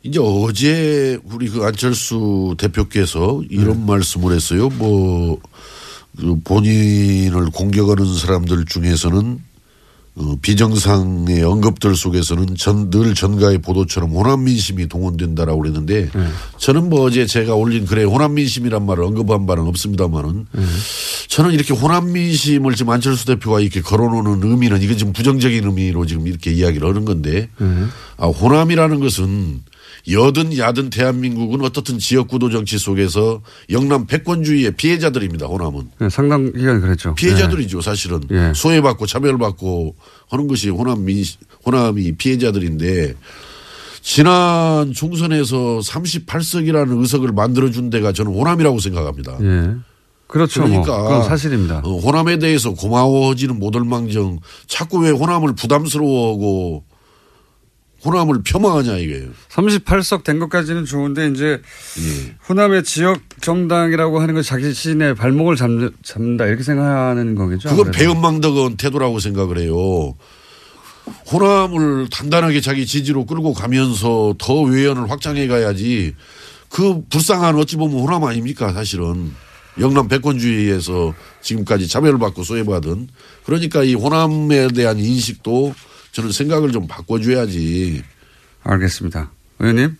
[0.03, 4.69] 이제 어제 우리 그 안철수 대표께서 이런 말씀을 했어요.
[4.69, 5.39] 뭐,
[6.17, 9.39] 그 본인을 공격하는 사람들 중에서는
[10.15, 16.09] 어, 비정상의 언급들 속에서는 전, 늘 전가의 보도처럼 호남 민심이 동원된다라고 그랬는데
[16.57, 20.45] 저는 뭐 어제 제가 올린 글에 호남 민심이란 말을 언급한 바는 없습니다만은
[21.29, 26.27] 저는 이렇게 호남 민심을 지금 안철수 대표가 이렇게 걸어놓는 의미는 이건 지금 부정적인 의미로 지금
[26.27, 27.49] 이렇게 이야기를 하는 건데
[28.17, 29.63] 아, 호남이라는 것은
[30.11, 35.45] 여든 야든 대한민국은 어떻든 지역구도 정치 속에서 영남 패권주의의 피해자들입니다.
[35.45, 35.91] 호남은.
[35.99, 37.15] 네, 상당 기간 그랬죠.
[37.15, 38.21] 피해자들이죠, 사실은.
[38.31, 38.51] 예.
[38.53, 39.95] 소외받고 차별받고
[40.29, 41.23] 하는 것이 호남 민,
[41.65, 43.15] 호남이 피해자들인데
[44.01, 49.37] 지난 총선에서 38석이라는 의석을 만들어준 데가 저는 호남이라고 생각합니다.
[49.41, 49.75] 예.
[50.27, 50.65] 그렇죠.
[50.65, 50.81] 뭐.
[50.81, 51.81] 그건 사실입니다.
[51.85, 56.83] 어, 호남에 대해서 고마워지는 못할 망정 자꾸 왜 호남을 부담스러워하고
[58.05, 59.29] 호남을 폄하하냐 이게요.
[59.49, 61.61] 38석 된 것까지는 좋은데 이제
[61.99, 62.35] 예.
[62.49, 65.69] 호남의 지역 정당이라고 하는 건 자기 자신의 발목을 잡,
[66.03, 67.69] 잡는다 이렇게 생각하는 거겠죠.
[67.69, 67.91] 그건.
[67.91, 70.15] 배은망덕은 태도라고 생각을 해요.
[71.31, 76.15] 호남을 단단하게 자기 지지로 끌고 가면서 더 외연을 확장해 가야지
[76.69, 79.31] 그 불쌍한 어찌 보면 호남 아닙니까 사실은
[79.79, 83.09] 영남 백권주의에서 지금까지 차별을 받고 소외받은
[83.43, 85.73] 그러니까 이 호남에 대한 인식도
[86.13, 88.03] 저는 생각을 좀 바꿔줘야지.
[88.63, 89.31] 알겠습니다.
[89.59, 89.97] 의원님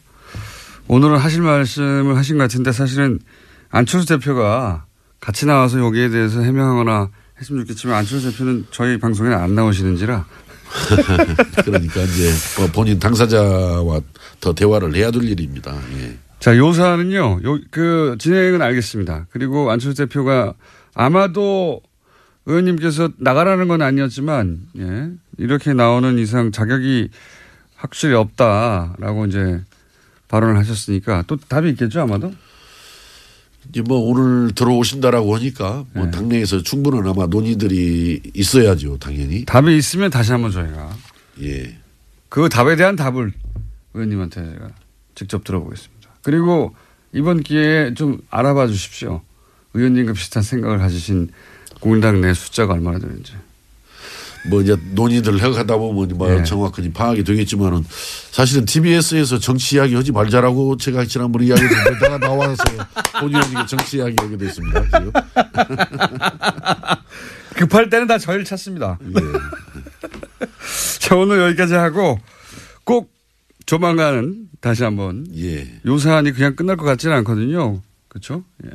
[0.87, 3.19] 오늘은 하실 말씀을 하신 것 같은데 사실은
[3.69, 4.85] 안철수 대표가
[5.19, 10.25] 같이 나와서 여기에 대해서 해명하거나 했으면 좋겠지만 안철수 대표는 저희 방송에 안 나오시는지라
[11.65, 14.01] 그러니까 이제 뭐 본인 당사자와
[14.39, 15.79] 더 대화를 해야 될 일입니다.
[15.97, 16.17] 예.
[16.39, 19.27] 자, 요사는요, 요, 그, 진행은 알겠습니다.
[19.29, 20.53] 그리고 안철수 대표가
[20.93, 21.81] 아마도
[22.45, 27.09] 의원님께서 나가라는 건 아니었지만, 예, 이렇게 나오는 이상 자격이
[27.75, 29.61] 확실히 없다라고 이제
[30.27, 32.33] 발언을 하셨으니까 또 답이 있겠죠, 아마도?
[33.69, 36.01] 이제 뭐 오늘 들어오신다라고 하니까 네.
[36.01, 39.45] 뭐 당내에서 충분한 아마 논의들이 있어야죠, 당연히.
[39.45, 40.95] 답이 있으면 다시 한번 저희가.
[41.41, 41.77] 예.
[42.29, 43.31] 그 답에 대한 답을
[43.93, 44.69] 의원님한테 제가
[45.15, 46.09] 직접 들어보겠습니다.
[46.23, 46.75] 그리고
[47.13, 49.21] 이번 기회에 좀 알아봐 주십시오.
[49.75, 51.29] 의원님과 비슷한 생각을 가지신
[51.83, 53.33] 국민당 내 숫자가 얼마나 되는지.
[54.49, 56.41] 뭐 이제 논의들 해가다 보면 뭐 예.
[56.43, 57.83] 정확하게 파악이 되겠지만은
[58.31, 62.55] 사실은 TBS에서 정치 이야기 하지 말자라고 제가 지난번에 이야기 듣다가 나와서
[63.19, 64.81] 본의원님께 정치 이야기 하게 됐습니다.
[64.85, 65.11] 지금.
[67.55, 68.97] 급할 때는 다 저희를 찾습니다.
[69.05, 69.13] 예.
[70.99, 72.17] 자, 오늘 여기까지 하고
[72.85, 73.11] 꼭
[73.65, 75.67] 조만간은 다시 한번 예.
[75.85, 77.81] 요 사안이 그냥 끝날 것 같지는 않거든요.
[78.07, 78.45] 그렇죠?
[78.65, 78.69] 예.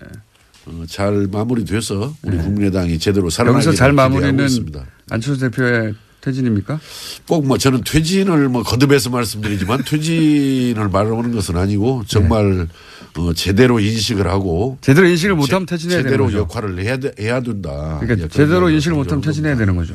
[0.69, 3.45] 어, 잘 마무리돼서 우리 국민의당이 제대로 네.
[3.47, 4.85] 여기서 잘 마무리는 있습니다.
[5.11, 6.79] 안철수 대표의 퇴진입니까?
[7.27, 12.69] 꼭 뭐 저는 퇴진을 뭐 거듭해서 말씀드리지만 퇴진을 말하는 것은 아니고 정말
[13.17, 14.87] 어, 제대로 인식을 하고 네.
[14.87, 16.39] 제대로 인식을 못하면 퇴진해야 되는 제대로 거죠.
[16.39, 17.99] 역할을 해야, 돼- 해야 된다.
[18.01, 19.95] 그러니까 예, 제대로 인식을 못하면 퇴진해야 되는 거죠.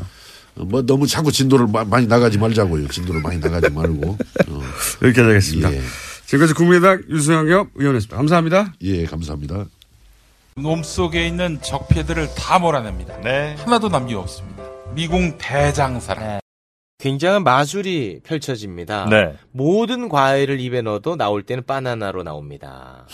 [0.56, 2.88] 어, 뭐 너무 자꾸 진도를 마- 많이 나가지 말자고요.
[2.88, 4.18] 진도를 많이 나가지 말고.
[4.48, 4.62] 어.
[5.04, 5.74] 여기까지 하겠습니다.
[5.74, 5.82] 예.
[6.26, 8.16] 지금까지 국민의당 유승엽 의원이었습니다.
[8.18, 8.74] 감사합니다.
[8.82, 9.66] 예, 감사합니다.
[10.56, 13.16] 몸속에 있는 적폐들을 다 몰아냅니다.
[13.63, 14.63] 하나도 남김없습니다.
[14.94, 16.39] 미궁 대장사랑.
[17.00, 19.08] 굉장한 마술이 펼쳐집니다.
[19.10, 19.36] 네.
[19.52, 23.06] 모든 과일을 입에 넣어도 나올 때는 바나나로 나옵니다.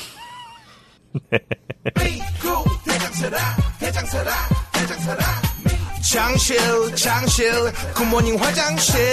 [6.11, 6.57] 장실
[6.95, 7.51] 장실
[7.95, 9.03] 굿모닝 화장실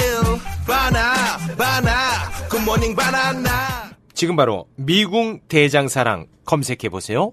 [0.66, 7.32] 바나 바나 굿모닝 바나나 지금 바로 미궁 대장사랑 검색해 보세요.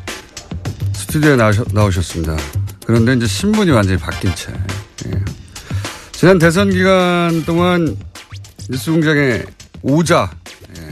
[1.11, 2.37] 스튜디오에 나오셨, 나오셨 습니다.
[2.85, 4.53] 그런데 이제 신분이 완전히 바뀐 채.
[5.07, 5.11] 예.
[6.13, 7.97] 지난 대선 기간 동안
[8.69, 9.45] 뉴스공장의
[9.81, 10.31] 오자
[10.77, 10.87] 예,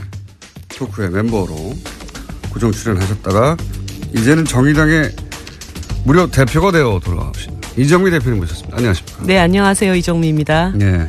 [0.76, 1.74] 토크의 멤버로
[2.50, 3.56] 고정 출연하셨다가
[4.14, 5.10] 이제는 정의당의
[6.04, 8.76] 무려 대표가 되어 돌아오신 이정미 대표님 모셨습니다.
[8.76, 9.24] 안녕하십니까?
[9.24, 9.94] 네, 안녕하세요.
[9.94, 10.74] 이정미입니다.
[10.82, 11.06] 예.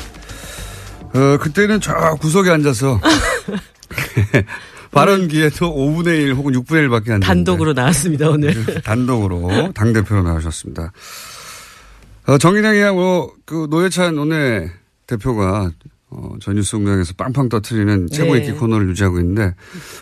[1.14, 3.02] 어, 그때는 저 구석에 앉아서
[4.92, 8.54] 발언기에도 5분의 1 혹은 6분의 1밖에 안 단독으로 나왔습니다, 오늘.
[8.84, 10.92] 단독으로 당 대표로 나오셨습니다.
[12.28, 14.72] 어, 정의당이야 뭐, 그 노회찬 원내
[15.08, 15.72] 대표가
[16.14, 18.52] 어, 전 뉴스 공장에서 빵빵 터트리는 최고 네.
[18.52, 19.56] 코너를 유지하고 있는데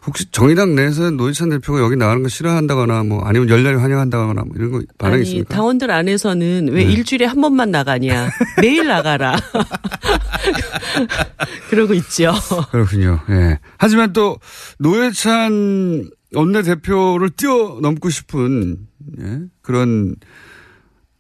[0.08, 4.72] 혹시 정의당 내에서는 노회찬 대표가 여기 나가는 거 싫어한다거나 뭐 아니면 열렬히 환영한다거나 뭐 이런
[4.72, 5.54] 거 반응이 있습니까?
[5.54, 6.92] 당원들 안에서는 왜 네.
[6.92, 8.32] 일주일에 한 번만 나가냐.
[8.60, 9.38] 매일 나가라.
[11.70, 12.34] 그러고 있죠.
[12.72, 13.20] 그렇군요.
[13.30, 13.60] 예.
[13.78, 14.40] 하지만 또
[14.80, 18.78] 노회찬 원내대표를 뛰어넘고 싶은
[19.22, 19.42] 예?
[19.62, 20.16] 그런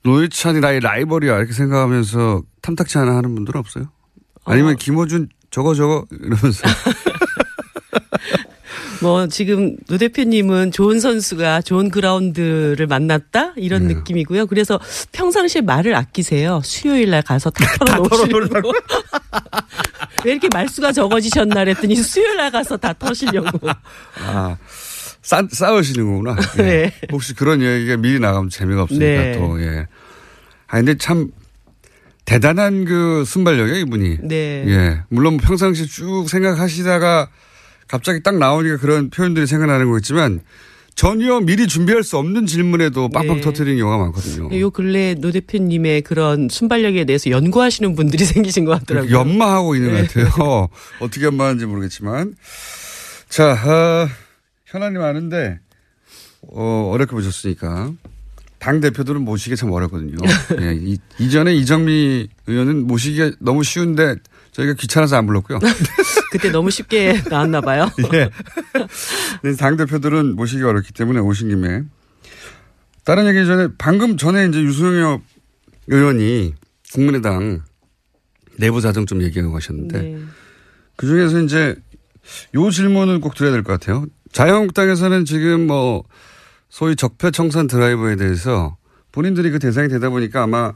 [0.04, 3.86] 노회찬이 나의 라이벌이야 이렇게 생각하면서 탐탁치 않아 하는 분들은 없어요?
[4.50, 6.68] 아니면 김호준 저거 저거 이러면서
[9.02, 13.94] 뭐 지금 노 대표님은 좋은 선수가 좋은 그라운드를 만났다 이런 네.
[13.94, 14.48] 느낌이고요.
[14.48, 14.80] 그래서
[15.14, 16.62] 평상시에 말을 아끼세요.
[16.66, 18.74] 수요일 날 가서 다 털어놓으시려고.
[20.26, 23.70] 왜 이렇게 말수가 적어지셨나 그랬더니 수요일 날 가서 다 터시려고.
[24.26, 24.58] 아,
[25.22, 26.36] 싸, 싸우시는 거구나.
[26.58, 26.64] 예.
[26.64, 26.94] 네.
[27.12, 29.38] 혹시 그런 얘기가 미리 나가면 재미가 없으니까 네.
[29.38, 29.88] 또, 예.
[30.68, 31.30] 아, 근데 참
[32.30, 34.18] 대단한 그 순발력이에요, 이분이.
[34.22, 34.64] 네.
[34.68, 35.02] 예.
[35.10, 37.28] 물론 뭐 평상시 쭉 생각하시다가
[37.88, 40.42] 갑자기 딱 나오니까 그런 표현들이 생각나는 거겠지만
[40.94, 43.42] 전혀 미리 준비할 수 없는 질문에도 빵빵 네.
[43.42, 44.60] 터트리는 경우가 많거든요.
[44.60, 49.12] 요 근래 노 대표님의 그런 순발력에 대해서 연구하시는 분들이 생기신 것 같더라고요.
[49.12, 50.02] 연마하고 있는 네.
[50.06, 50.70] 것 같아요.
[51.02, 52.36] 어떻게 연마하는지 모르겠지만.
[53.28, 54.08] 자, 어,
[54.66, 55.60] 현안이 많은데,
[56.42, 57.92] 어, 어렵게 보셨으니까.
[58.60, 60.18] 당 대표들은 모시기 참 어렵거든요.
[60.60, 64.16] 예, 이, 이전에 이정미 의원은 모시기가 너무 쉬운데
[64.52, 65.60] 저희가 귀찮아서 안 불렀고요.
[66.32, 67.90] 그때 너무 쉽게 나왔나 봐요.
[68.14, 68.30] 예.
[69.44, 71.84] 네, 당 대표들은 모시기 어렵기 때문에 오신 김에
[73.06, 75.22] 다른 얘기 전에 방금 전에 이제 유승엽
[75.88, 76.54] 의원이
[76.94, 77.62] 국민의당
[78.58, 80.20] 내부 사정 좀 얘기하고 가셨는데 네.
[80.98, 81.76] 그 중에서 이제
[82.56, 84.06] 요 질문을 꼭 드려야 될 것 같아요.
[84.34, 86.04] 자유한국당에서는 지금 뭐
[86.70, 88.78] 소위 적폐청산 드라이브에 대해서
[89.12, 90.74] 본인들이 그 대상이 되다 보니까 아마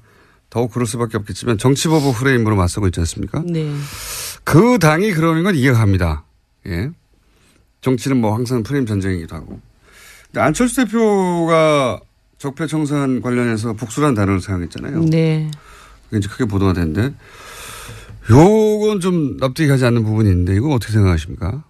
[0.50, 3.44] 더욱 그럴 수밖에 없겠지만 정치보복 프레임으로 맞서고 있지 않습니까?
[3.46, 3.72] 네.
[4.44, 6.24] 그 당이 그러는 건 이해갑니다.
[6.68, 6.89] 예.
[7.82, 9.60] 정치는 뭐 항상 프레임 전쟁이기도 하고.
[10.26, 12.00] 근데 안철수 대표가
[12.38, 15.06] 적폐청산 관련해서 복수라는 단어를 사용했잖아요.
[15.06, 15.50] 네.
[16.06, 17.14] 그게 이제 크게 보도가 됐는데
[18.30, 21.64] 요건 좀 납득이 가지 않는 부분이 있는데 이거 어떻게 생각하십니까?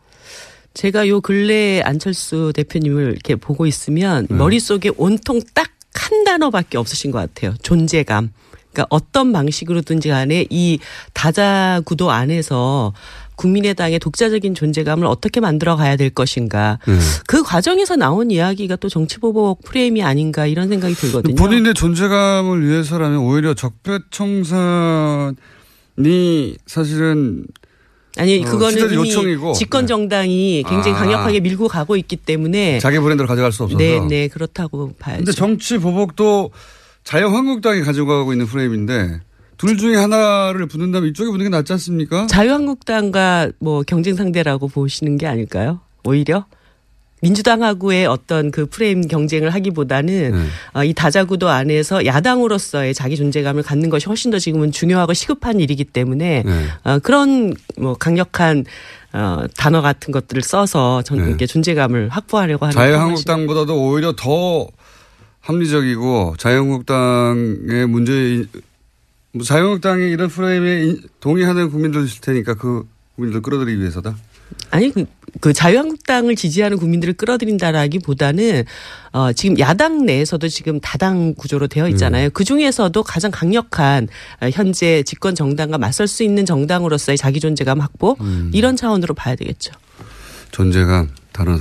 [0.74, 4.36] 제가 요 근래 안철수 대표님을 이렇게 보고 있으면 네.
[4.36, 7.54] 머릿속에 온통 딱 한 단어밖에 없으신 것 같아요.
[7.62, 8.32] 존재감.
[8.72, 10.80] 그러니까 어떤 방식으로든지 간에 이
[11.14, 12.94] 다자 구도 안에서
[13.36, 16.80] 국민의당의 독자적인 존재감을 어떻게 만들어 가야 될 것인가.
[16.88, 16.98] 네.
[17.28, 21.36] 그 과정에서 나온 이야기가 또 정치보복 프레임이 아닌가 이런 생각이 들거든요.
[21.36, 25.36] 본인의 존재감을 위해서라면 오히려 적폐청산이
[26.66, 27.46] 사실은
[28.18, 29.54] 아니 어, 그거는 이미 요청이고.
[29.54, 31.00] 집권 정당이 굉장히 아.
[31.00, 33.78] 강력하게 밀고 가고 있기 때문에 자기 브랜드를 가져갈 수 없어서.
[33.78, 35.18] 네, 네 그렇다고 봐야죠.
[35.20, 36.52] 근데 정치 보복도
[37.04, 39.22] 자유한국당이 가져가고 있는 프레임인데
[39.58, 42.28] 둘 중에 하나를 붙는다면 이쪽에 붙는 게 낫지 않습니까?
[42.28, 45.80] 자유한국당과 뭐 경쟁 상대라고 보시는 게 아닐까요?
[46.04, 46.46] 오히려
[47.24, 50.46] 민주당하고의 어떤 그 프레임 경쟁을 하기보다는 네.
[50.74, 55.86] 어, 이 다자구도 안에서 야당으로서의 자기 존재감을 갖는 것이 훨씬 더 지금은 중요하고 시급한 일이기
[55.86, 56.66] 때문에 네.
[56.84, 58.66] 어, 그런 뭐 강력한
[59.14, 61.30] 어, 단어 같은 것들을 써서 전 네.
[61.30, 64.68] 이렇게 존재감을 확보하려고 하는 자유한국당보다도 오히려 더
[65.42, 68.46] 합리적이고 자유한국당의 문제
[69.34, 74.16] 뭐 자유한국당이 이런 프레임에 인- 동의하는 국민들 있을 테니까 그 국민들 끌어들이기 위해서다.
[74.72, 75.06] 아니 그,
[75.40, 78.66] 그 자유한국당을 지지하는 국민들을 끌어들인다라기보다는
[79.14, 82.30] 어 지금 야당 내에서도 지금 다당 구조로 되어 있잖아요.
[82.32, 84.08] 그 중에서도 가장 강력한
[84.42, 88.18] 어, 현재 집권 정당과 맞설 수 있는 정당으로서의 자기 존재감 확보
[88.52, 89.74] 이런 차원으로 봐야 되겠죠.
[90.52, 91.58] 존재감 단어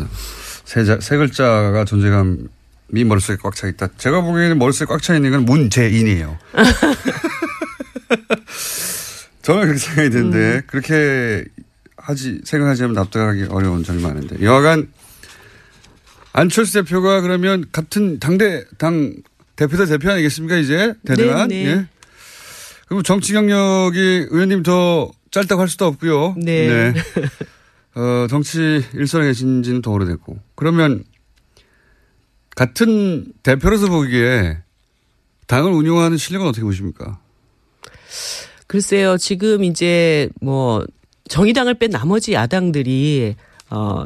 [0.64, 3.88] 세, 자, 세 글자가 존재감이 머릿속에 꽉 차 있다.
[3.97, 6.38] 제가 보기에는 머릿속에 꽉 차 있는 건 문재인이에요.
[9.43, 11.45] 저는 그렇게 생각이 드는데 그렇게
[12.03, 14.92] 하지 생각하자면 납득하기 어려운 점이 많은데 여하간
[16.32, 19.14] 안철수 대표가 그러면 같은 당대 당
[19.55, 21.70] 대표자 대표 아니겠습니까 이제 대등한 네, 네.
[21.70, 21.86] 예.
[22.88, 26.34] 그럼 정치 경력이 의원님 더 짧다고 할 수도 없고요.
[26.36, 26.92] 네.
[27.94, 30.38] 어, 정치 일선에 계신 지는 더 오래됐고.
[30.55, 31.05] 그러면
[32.55, 34.59] 같은 대표로서 보기에
[35.46, 37.18] 당을 운영하는 실력은 어떻게 보십니까?
[38.66, 40.84] 글쎄요, 지금 이제 뭐
[41.33, 43.37] 정의당을 뺀 나머지 야당들이
[43.70, 44.05] 어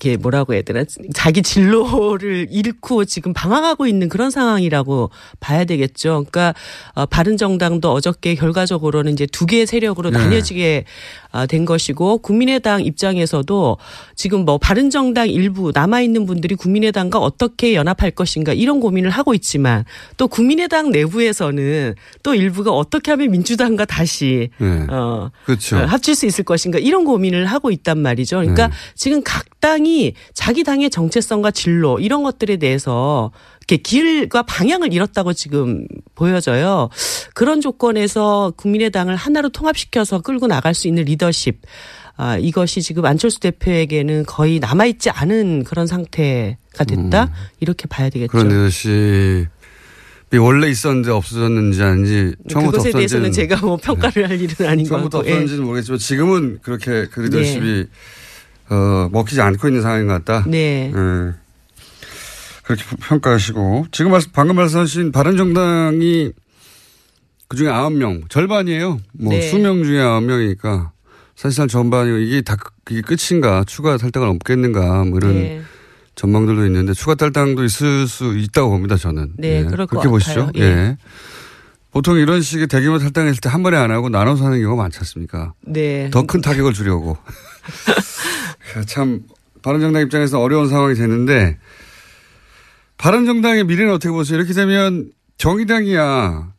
[0.00, 6.24] 이게 뭐라고 해야 되나 자기 진로를 잃고 지금 방황하고 있는 그런 상황이라고 봐야 되겠죠.
[6.28, 6.54] 그러니까
[6.94, 10.18] 어, 바른 정당도 어저께 결과적으로는 이제 두 개의 세력으로 네.
[10.18, 10.84] 나뉘어지게
[11.27, 13.76] 아, 된 것이고 국민의당 입장에서도
[14.16, 19.84] 지금 뭐 바른정당 일부 남아 있는 분들이 국민의당과 어떻게 연합할 것인가 이런 고민을 하고 있지만
[20.16, 24.86] 또 국민의당 내부에서는 또 일부가 어떻게 하면 민주당과 다시 네.
[24.90, 25.76] 어 그렇죠.
[25.76, 28.38] 어, 합칠 수 있을 것인가 이런 고민을 하고 있단 말이죠.
[28.38, 28.74] 그러니까 네.
[28.94, 33.32] 지금 각 당이 자기 당의 정체성과 진로 이런 것들에 대해서
[33.68, 36.88] 이렇게 길과 방향을 잃었다고 지금 보여져요.
[37.34, 41.60] 그런 조건에서 국민의당을 하나로 통합시켜서 끌고 나갈 수 있는 리더십
[42.16, 47.30] 아, 이것이 지금 안철수 대표에게는 거의 남아있지 않은 그런 상태가 됐다?
[47.60, 48.36] 이렇게 봐야 되겠죠.
[48.38, 48.48] 음.
[48.48, 49.46] 그런 리더십이
[50.38, 55.18] 원래 있었는데 없어졌는지 아닌지 처음부터 그것에 대해서는 제가 뭐 평가를 할 일은 아닌 것 처음부터
[55.18, 55.30] 같고.
[55.30, 55.56] 예.
[55.58, 57.86] 모르겠지만 지금은 그렇게 그 리더십이
[58.70, 58.74] 네.
[58.74, 60.44] 어, 먹히지 않고 있는 상황인 것 같다.
[60.48, 60.90] 네.
[60.92, 61.47] 예.
[62.68, 66.32] 그렇게 평가하시고 지금 말씀 방금 말씀하신 바른정당이
[67.48, 69.00] 그중에 아홉 명 절반이에요.
[69.14, 69.40] 뭐 네.
[69.40, 70.92] 수명 중에 아홉 명이니까
[71.34, 72.56] 사실상 전반이고 이게 다
[72.90, 75.62] 이게 끝인가 추가 탈당은 없겠는가 뭐 이런 네.
[76.14, 79.32] 전망들도 있는데 추가 탈당도 있을 수 있다고 봅니다 저는.
[79.38, 80.46] 네, 것 그렇게 보시죠.
[80.46, 80.62] 같아요.
[80.62, 80.96] 예.
[81.90, 85.54] 보통 이런 식의 대규모 탈당했을 때 한 번에 안 하고 나눠서 하는 경우가 많지 않습니까?
[85.62, 86.10] 네.
[86.10, 87.16] 더 큰 타격을 주려고.
[88.86, 89.22] 참
[89.62, 91.56] 바른정당 입장에서 어려운 상황이 됐는데
[92.98, 94.38] 바른정당의 미래는 어떻게 보세요?
[94.38, 96.52] 이렇게 되면 정의당이야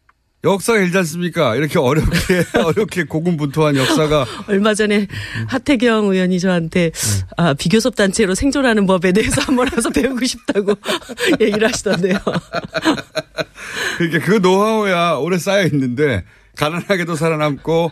[0.45, 1.55] 역사가 일지 않습니까?
[1.57, 5.05] 이렇게 어렵게 어렵게 고군분투한 역사가 얼마 전에
[5.47, 6.91] 하태경 의원이 저한테
[7.35, 10.75] 아, 비교섭 단체로 생존하는 법에 대해서 한번 와서 배우고 싶다고
[11.41, 12.17] 얘기를 하시던데요.
[13.97, 16.23] 그러니까 그 노하우야 오래 쌓여 있는데
[16.55, 17.91] 가난하게도 살아남고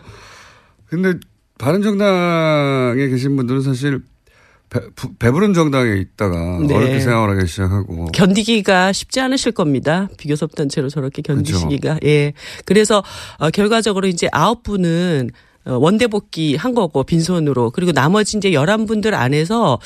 [0.86, 1.14] 근데
[1.58, 4.00] 바른정당에 계신 분들은 사실
[4.70, 6.74] 배, 부- 배부른 정당에 있다가 네.
[6.74, 10.08] 어렵게 생활 하기 시작하고 견디기가 쉽지 않으실 겁니다.
[10.18, 11.98] 비교섭 단체로 저렇게 견디시기가.
[12.04, 12.32] 예.
[12.64, 13.02] 그래서
[13.38, 15.30] 어, 결과적으로 이제 아홉 분은
[15.66, 19.78] 어, 원대 복귀 한 거고 빈손으로 그리고 나머지 이제 열한 분들 안에서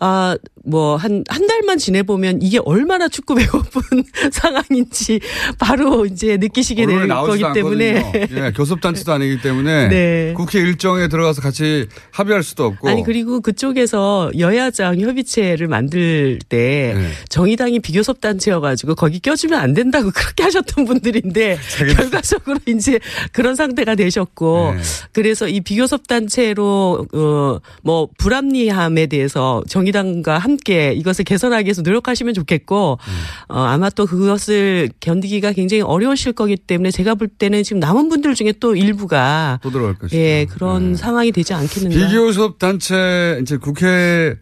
[0.00, 3.80] 아뭐 한 한 달만 지내보면 이게 얼마나 축구 배고픈
[4.32, 5.20] 상황인지
[5.58, 8.28] 바로 이제 느끼시게 될 거기 때문에.
[8.30, 10.34] 예, 교섭단체도 아니기 때문에 네.
[10.36, 17.08] 국회 일정에 들어가서 같이 합의할 수도 없고 아니 그리고 그쪽에서 여야장 협의체를 만들 때 네.
[17.28, 21.58] 정의당이 비교섭 단체여가지고 거기 껴주면 안 된다고 그렇게 하셨던 분들인데
[21.96, 22.98] 결과적으로 이제
[23.32, 24.82] 그런 상태가 되셨고 네.
[25.12, 32.98] 그래서 이 비교섭 단체로 어 뭐 불합리함에 대해서 정의당과 함께 이것을 개선하기 위해서 노력하시면 좋겠고
[33.00, 33.12] 음.
[33.48, 38.34] 어 아마 또 그것을 견디기가 굉장히 어려우실 거기 때문에 제가 볼 때는 지금 남은 분들
[38.34, 40.16] 중에 또 일부가 또 들어갈 것이죠.
[40.16, 41.96] 예 그런 상황이 되지 않겠는가.
[41.96, 44.36] 비교섭 단체 이제 국회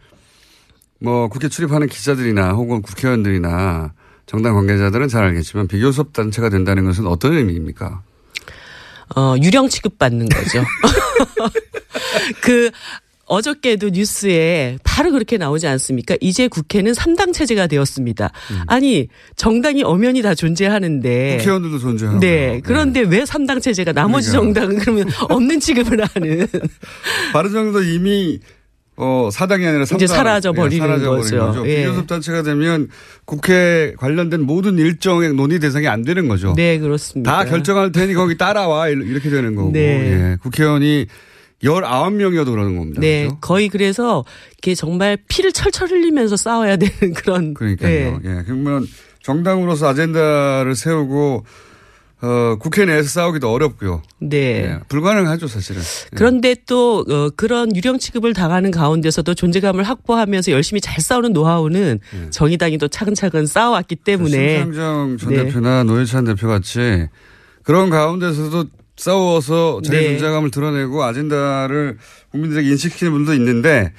[1.00, 3.92] 뭐 국회 출입하는 기자들이나 혹은 국회의원들이나
[4.26, 8.02] 정당 관계자들은 잘 알겠지만 비교섭 단체가 된다는 것은 어떤 의미입니까?
[9.16, 10.62] 어, 유령 취급받는 거죠.
[12.42, 12.70] 그,
[13.28, 16.16] 어저께도 뉴스에 바로 그렇게 나오지 않습니까?
[16.20, 18.30] 이제 국회는 3당 체제가 되었습니다.
[18.66, 21.36] 아니, 정당이 엄연히 다 존재하는데.
[21.38, 22.20] 국회의원들도 존재하고.
[22.20, 22.60] 네.
[22.64, 24.60] 그런데 왜 3당 체제가 나머지 그러니까.
[24.60, 26.46] 정당은 그러면 없는 취급을 하는.
[27.32, 28.40] 바른정도 이미
[29.00, 31.68] 어 사당이 아니라 삼당 이제 사라져 버리는 사라져버린 거죠.
[31.68, 31.76] 예.
[31.84, 32.88] 비교섭 단체가 되면
[33.24, 36.54] 국회 관련된 모든 일정의 논의 대상이 안 되는 거죠.
[36.56, 37.30] 네, 그렇습니다.
[37.30, 39.70] 다 결정할 테니 거기 따라와 이렇게 되는 거고.
[39.70, 39.80] 네.
[40.32, 40.36] 예.
[40.42, 41.06] 국회의원이
[41.62, 43.00] 19명이어도 그러는 겁니다.
[43.00, 43.38] 네, 그렇죠?
[43.40, 44.24] 거의 그래서
[44.58, 47.54] 이게 정말 피를 철철 흘리면서 싸워야 되는 그런.
[47.54, 48.20] 그러니까요.
[48.22, 48.30] 네.
[48.38, 48.42] 예.
[48.44, 48.86] 그러면
[49.22, 51.44] 정당으로서 아젠다를 세우고
[52.20, 54.02] 어, 국회 내에서 싸우기도 어렵고요.
[54.18, 54.36] 네.
[54.38, 54.78] 예.
[54.88, 55.82] 불가능하죠, 사실은.
[56.16, 62.00] 그런데 또 어, 그런 유령 취급을 당하는 가운데서도 존재감을 확보하면서 열심히 잘 싸우는 노하우는
[62.30, 65.44] 정의당이 또 차근차근 쌓아왔기 때문에 심상정 전 네.
[65.44, 67.06] 대표나 노회찬 대표 같이
[67.62, 68.64] 그런 가운데서도
[68.98, 70.08] 싸워서 자기 네.
[70.10, 71.96] 존재감을 드러내고 아젠다를
[72.30, 73.92] 국민들에게 인식시키는 분도 있는데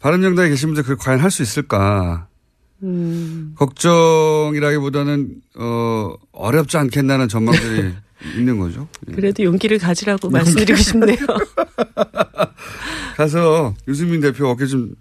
[0.00, 2.28] 바른정당에 계신 분들 그걸 과연 할 수 있을까
[2.82, 7.92] 음, 걱정이라기보다는 어 어렵지 않겠나는 전망들이
[8.36, 8.88] 있는 거죠.
[9.14, 10.34] 그래도 용기를 가지라고 용기.
[10.36, 11.16] 말씀드리고 싶네요.
[13.22, 14.94] 가서 유승민 대표 어깨 좀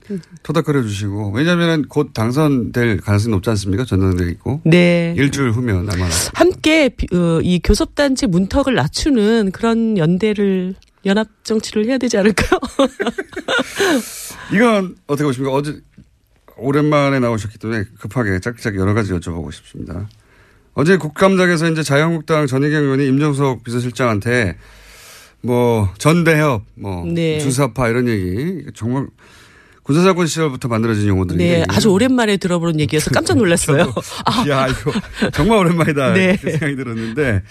[0.44, 3.84] 토닥거려 주시고 왜냐하면 곧 당선될 가능성이 높지 않습니까?
[3.84, 5.16] 전당대회 있고 네.
[5.18, 10.76] 일주일 후면 아마 함께 비- 어, 이 교섭단체 문턱을 낮추는 그런 연대를
[11.08, 12.60] 연합 정치를 해야 되지 않을까요?
[14.54, 15.52] 이건 어떻게 보십니까?
[15.56, 15.80] 어제
[16.58, 20.08] 오랜만에 나오셨기 때문에 급하게 짝짝 여러 가지 여쭤보고 싶습니다.
[20.74, 24.58] 어제 국감장에서 이제 자유한국당 전혜경 의원이 임종석 비서실장한테
[25.44, 27.40] 뭐 전대협, 뭐 네.
[27.40, 29.08] 주사파 이런 얘기 정말
[29.84, 33.92] 군사정권 시절부터 만들어진 용어들인데 네, 아주 오랜만에 들어보는 얘기여서 깜짝 놀랐어요.
[34.26, 34.92] 아, 야 이거
[35.34, 36.24] 정말 오랜만이다 네.
[36.32, 37.42] 이렇게 생각이 들었는데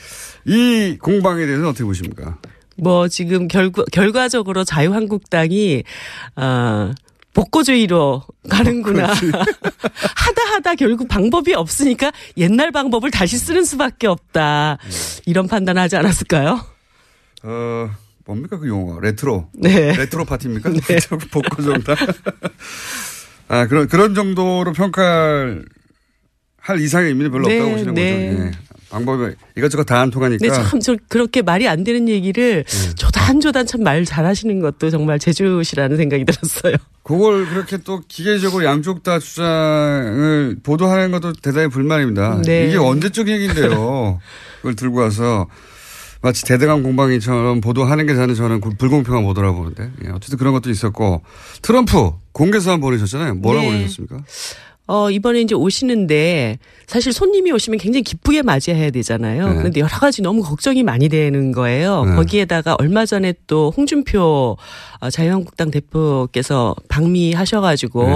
[0.47, 2.39] 이 공방에 대해서 어떻게 보십니까?
[2.77, 5.83] 뭐 지금 결과 결과적으로 자유한국당이
[6.37, 6.95] 아
[7.35, 9.13] 복고주의로 가는구나.
[9.13, 14.79] 하다 하다 결국 방법이 없으니까 옛날 방법을 다시 쓰는 수밖에 없다.
[15.27, 16.61] 이런 판단하지 않았을까요?
[17.43, 17.91] 어
[18.27, 19.97] 뭡니까 그 용어 레트로 네.
[19.97, 20.71] retro party입니까?
[21.33, 21.97] 복고 정당
[23.49, 25.65] 아 그런 그런 정도로 평가할
[26.59, 28.31] 할 이상의 의미는 별로 네, 없다고 보시는 네.
[28.33, 28.43] 거죠.
[28.45, 28.51] 예.
[28.91, 30.45] 방법이 이것저것 다 안 통하니까.
[30.47, 32.65] 근데 참 저 그렇게 말이 안 되는 얘기를
[32.97, 36.75] 조단조단 참 말 잘하시는 것도 정말 재주시라는 생각이 들었어요.
[37.05, 42.43] 그걸 그렇게 또 기계적으로 양쪽 다 주장을 보도하는 것도 대단히 불만입니다.
[42.45, 42.67] 네.
[42.69, 44.21] 이게 언제적 얘기인데요.
[44.57, 45.47] 그걸 들고 와서
[46.23, 50.71] 마치 대대강 공방이처럼 보도하는 게 저는 저는 그 불공평한 보도라고 보는데 예, 어쨌든 그런 것도
[50.71, 51.23] 있었고
[51.63, 53.37] 트럼프 공개서한 보내셨잖아요.
[53.37, 53.73] 뭐라고 네.
[53.73, 54.23] 보내셨습니까?
[54.93, 59.49] 어, 이번에 이제 오시는데 사실 손님이 오시면 굉장히 기쁘게 맞이해야 되잖아요.
[59.51, 59.55] 네.
[59.55, 62.05] 그런데 여러 가지 너무 걱정이 많이 되는 거예요.
[62.07, 62.17] 네.
[62.17, 64.57] 거기에다가 얼마 전에 또 홍준표
[65.01, 68.13] 어, 자유한국당 대표께서 방미하셔가지고 네.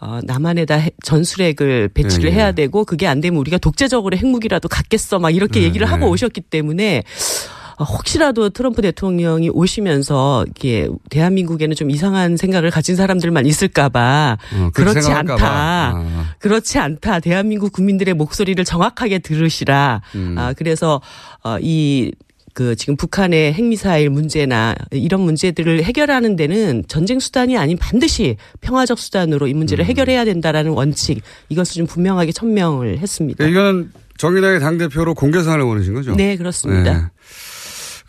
[0.00, 2.64] 어, 남한에다 해- 전술핵을 배치를 네, 해야 네.
[2.64, 6.10] 되고 그게 안 되면 우리가 독재적으로 핵무기라도 갖겠어 막 이렇게 네, 얘기를 하고 네.
[6.10, 14.38] 오셨기 때문에 어, 혹시라도 트럼프 대통령이 오시면서 이게 대한민국에는 좀 이상한 생각을 가진 사람들만 있을까봐
[14.54, 15.10] 어, 그렇지.
[15.10, 15.36] 않다.
[15.40, 16.34] 아.
[16.38, 17.20] 그렇지 않다.
[17.20, 20.02] 대한민국 국민들의 목소리를 정확하게 들으시라.
[20.14, 20.36] 음.
[20.38, 21.00] 아, 그래서
[21.42, 28.98] 어, 이그 지금 북한의 핵미사일 문제나 이런 문제들을 해결하는 데는 전쟁 수단이 아닌 반드시 평화적
[28.98, 29.58] 수단으로 이 음.
[29.58, 33.38] 문제를 해결해야 된다라는 원칙 이것을 좀 분명하게 천명을 했습니다.
[33.38, 36.14] 그러니까 이거는 정의당의 당대표로 공개서한을 보내신 거죠?
[36.14, 36.92] 네, 그렇습니다.
[36.92, 37.04] 네.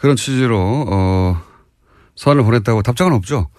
[0.05, 1.41] 그런 취지로 어,
[2.13, 3.49] 서한을 보냈다고 답장은 없죠?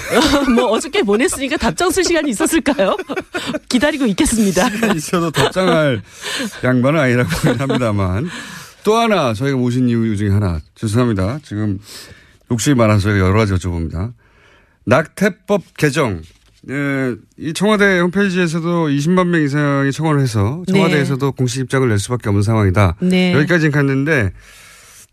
[0.56, 2.96] 뭐 어저께 보냈으니까 답장 쓸 시간이 있었을까요?
[3.68, 4.66] 기다리고 있겠습니다.
[4.94, 6.00] 있어도 답장할
[6.64, 7.28] 양반은 아니라고
[7.58, 8.30] 합니다만.
[8.82, 10.58] 또 하나 저희가 모신 이유 중에 하나.
[10.74, 11.40] 죄송합니다.
[11.42, 11.78] 지금
[12.50, 14.14] 욕심이 많아서 저희가 여러 가지 여쭤봅니다.
[14.86, 16.22] 낙태법 개정.
[16.70, 22.42] 예, 이 청와대 홈페이지에서도 20만 명 이상이 청원을 해서 청와대에서도 공식 입장을 낼 수밖에 없는
[22.42, 22.96] 상황이다.
[23.00, 23.34] 네.
[23.34, 24.32] 여기까지는 갔는데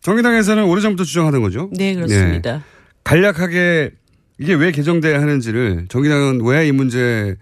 [0.02, 1.70] 정의당에서는 오래전부터 주장하던 거죠.
[1.78, 2.56] 네, 그렇습니다.
[2.56, 2.60] 예.
[3.04, 3.92] 간략하게
[4.40, 7.36] 이게 왜 개정돼야 하는지를 정의당은 왜 이 문제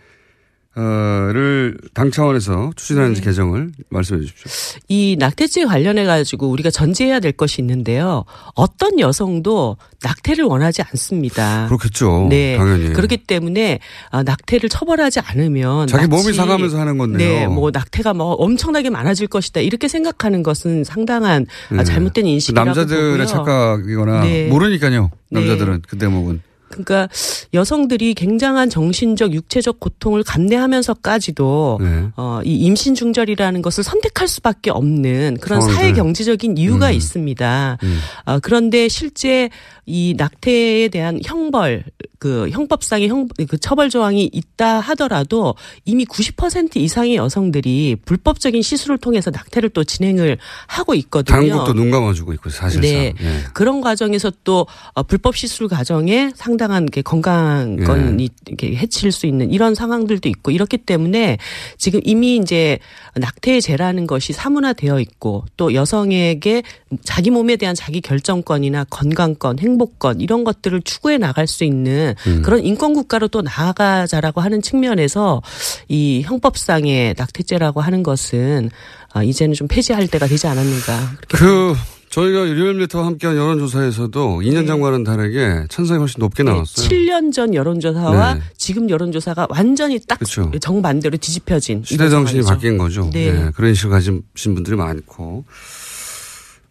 [0.75, 3.25] 어를 당 차원에서 추진하는지 네.
[3.27, 4.79] 개정을 말씀해 주십시오.
[4.89, 8.25] 이 낙태죄 관련해 가지고 우리가 전제해야 될 것이 있는데요.
[8.55, 11.67] 어떤 여성도 낙태를 원하지 않습니다.
[11.67, 12.27] 그렇겠죠.
[12.29, 12.57] 네.
[12.57, 12.91] 당연히.
[12.91, 13.79] 그렇기 때문에
[14.11, 17.17] 아, 낙태를 처벌하지 않으면 자기 몸이 상하면서 하는 건데요.
[17.17, 21.83] 네, 뭐 낙태가 뭐 엄청나게 많아질 것이다 이렇게 생각하는 것은 상당한 아, 네.
[21.85, 23.25] 잘못된 인식이라고 남자들의 보고요.
[23.25, 24.47] 착각이거나 네.
[24.49, 25.09] 모르니까요.
[25.31, 25.39] 네.
[25.39, 26.41] 남자들은 그 대목은.
[26.75, 27.07] 그러니까
[27.53, 32.07] 여성들이 굉장한 정신적, 육체적 고통을 감내하면서까지도 네.
[32.17, 35.75] 어, 이 임신 중절이라는 것을 선택할 수밖에 없는 그런 상황들.
[35.75, 36.93] 사회 경제적인 이유가 음.
[36.93, 37.77] 있습니다.
[37.81, 37.99] 음.
[38.25, 39.49] 어, 그런데 실제
[39.85, 41.83] 이 낙태에 대한 형벌,
[42.17, 45.53] 그 형법상의 형, 그 처벌 조항이 있다 하더라도
[45.85, 51.37] 이미 90% 이상의 여성들이 불법적인 시술을 통해서 낙태를 또 진행을 하고 있거든요.
[51.37, 52.81] 당국도 눈 감아주고 있고 사실상.
[52.81, 53.13] 네.
[53.19, 53.39] 예.
[53.53, 59.51] 그런 과정에서 또 어, 불법 시술 과정에 상당 한 게 건강권이 이렇게 해칠 수 있는
[59.51, 61.37] 이런 상황들도 있고 이렇기 때문에
[61.77, 62.79] 지금 이미 이제
[63.15, 66.63] 낙태죄라는 것이 사문화되어 있고 또 여성에게
[67.03, 72.41] 자기 몸에 대한 자기 결정권이나 건강권, 행복권 이런 것들을 추구해 나갈 수 있는 음.
[72.43, 75.41] 그런 인권 국가로 또 나아가자라고 하는 측면에서
[75.87, 78.69] 이 형법상의 낙태죄라고 하는 것은
[79.11, 81.73] 아, 이제는 좀 폐지할 때가 되지 않았는가 그
[82.09, 86.87] 저희가 일요일부터 함께한 여론조사에서도 2년 전과는 다르게 찬성이 훨씬 높게 나왔어요.
[86.87, 88.41] 7년 전 여론조사와 네.
[88.57, 90.49] 지금 여론조사가 완전히 딱 그렇죠.
[90.61, 92.43] 정반대로 뒤집혀진 시대 정신이.
[92.43, 93.09] 바뀐 거죠.
[93.11, 93.31] 네.
[93.31, 95.43] 네, 그런 인식을 가진 분들이 많고.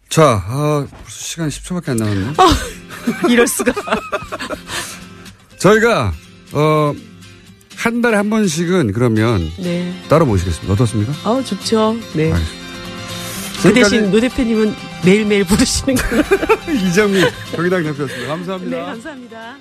[0.09, 2.33] 자, 아, 벌써 시간이 10초밖에 안 남았네.
[3.29, 3.71] 이럴 수가.
[5.59, 6.13] 저희가,
[6.53, 6.93] 어,
[7.75, 9.93] 한 달에 한 번씩은 그러면 네.
[10.09, 10.73] 따로 모시겠습니다.
[10.73, 11.11] 어떻습니까?
[11.23, 11.93] 아 좋죠.
[12.13, 12.31] 네.
[12.31, 12.64] 그 지금까
[13.73, 16.23] 지- 대신 노 대표님은 매일매일 부르시는 걸로.
[16.73, 17.21] 이정미
[17.55, 18.27] 정의당 대표였습니다.
[18.27, 18.77] 감사합니다.
[18.77, 19.55] 네, 감사합니다.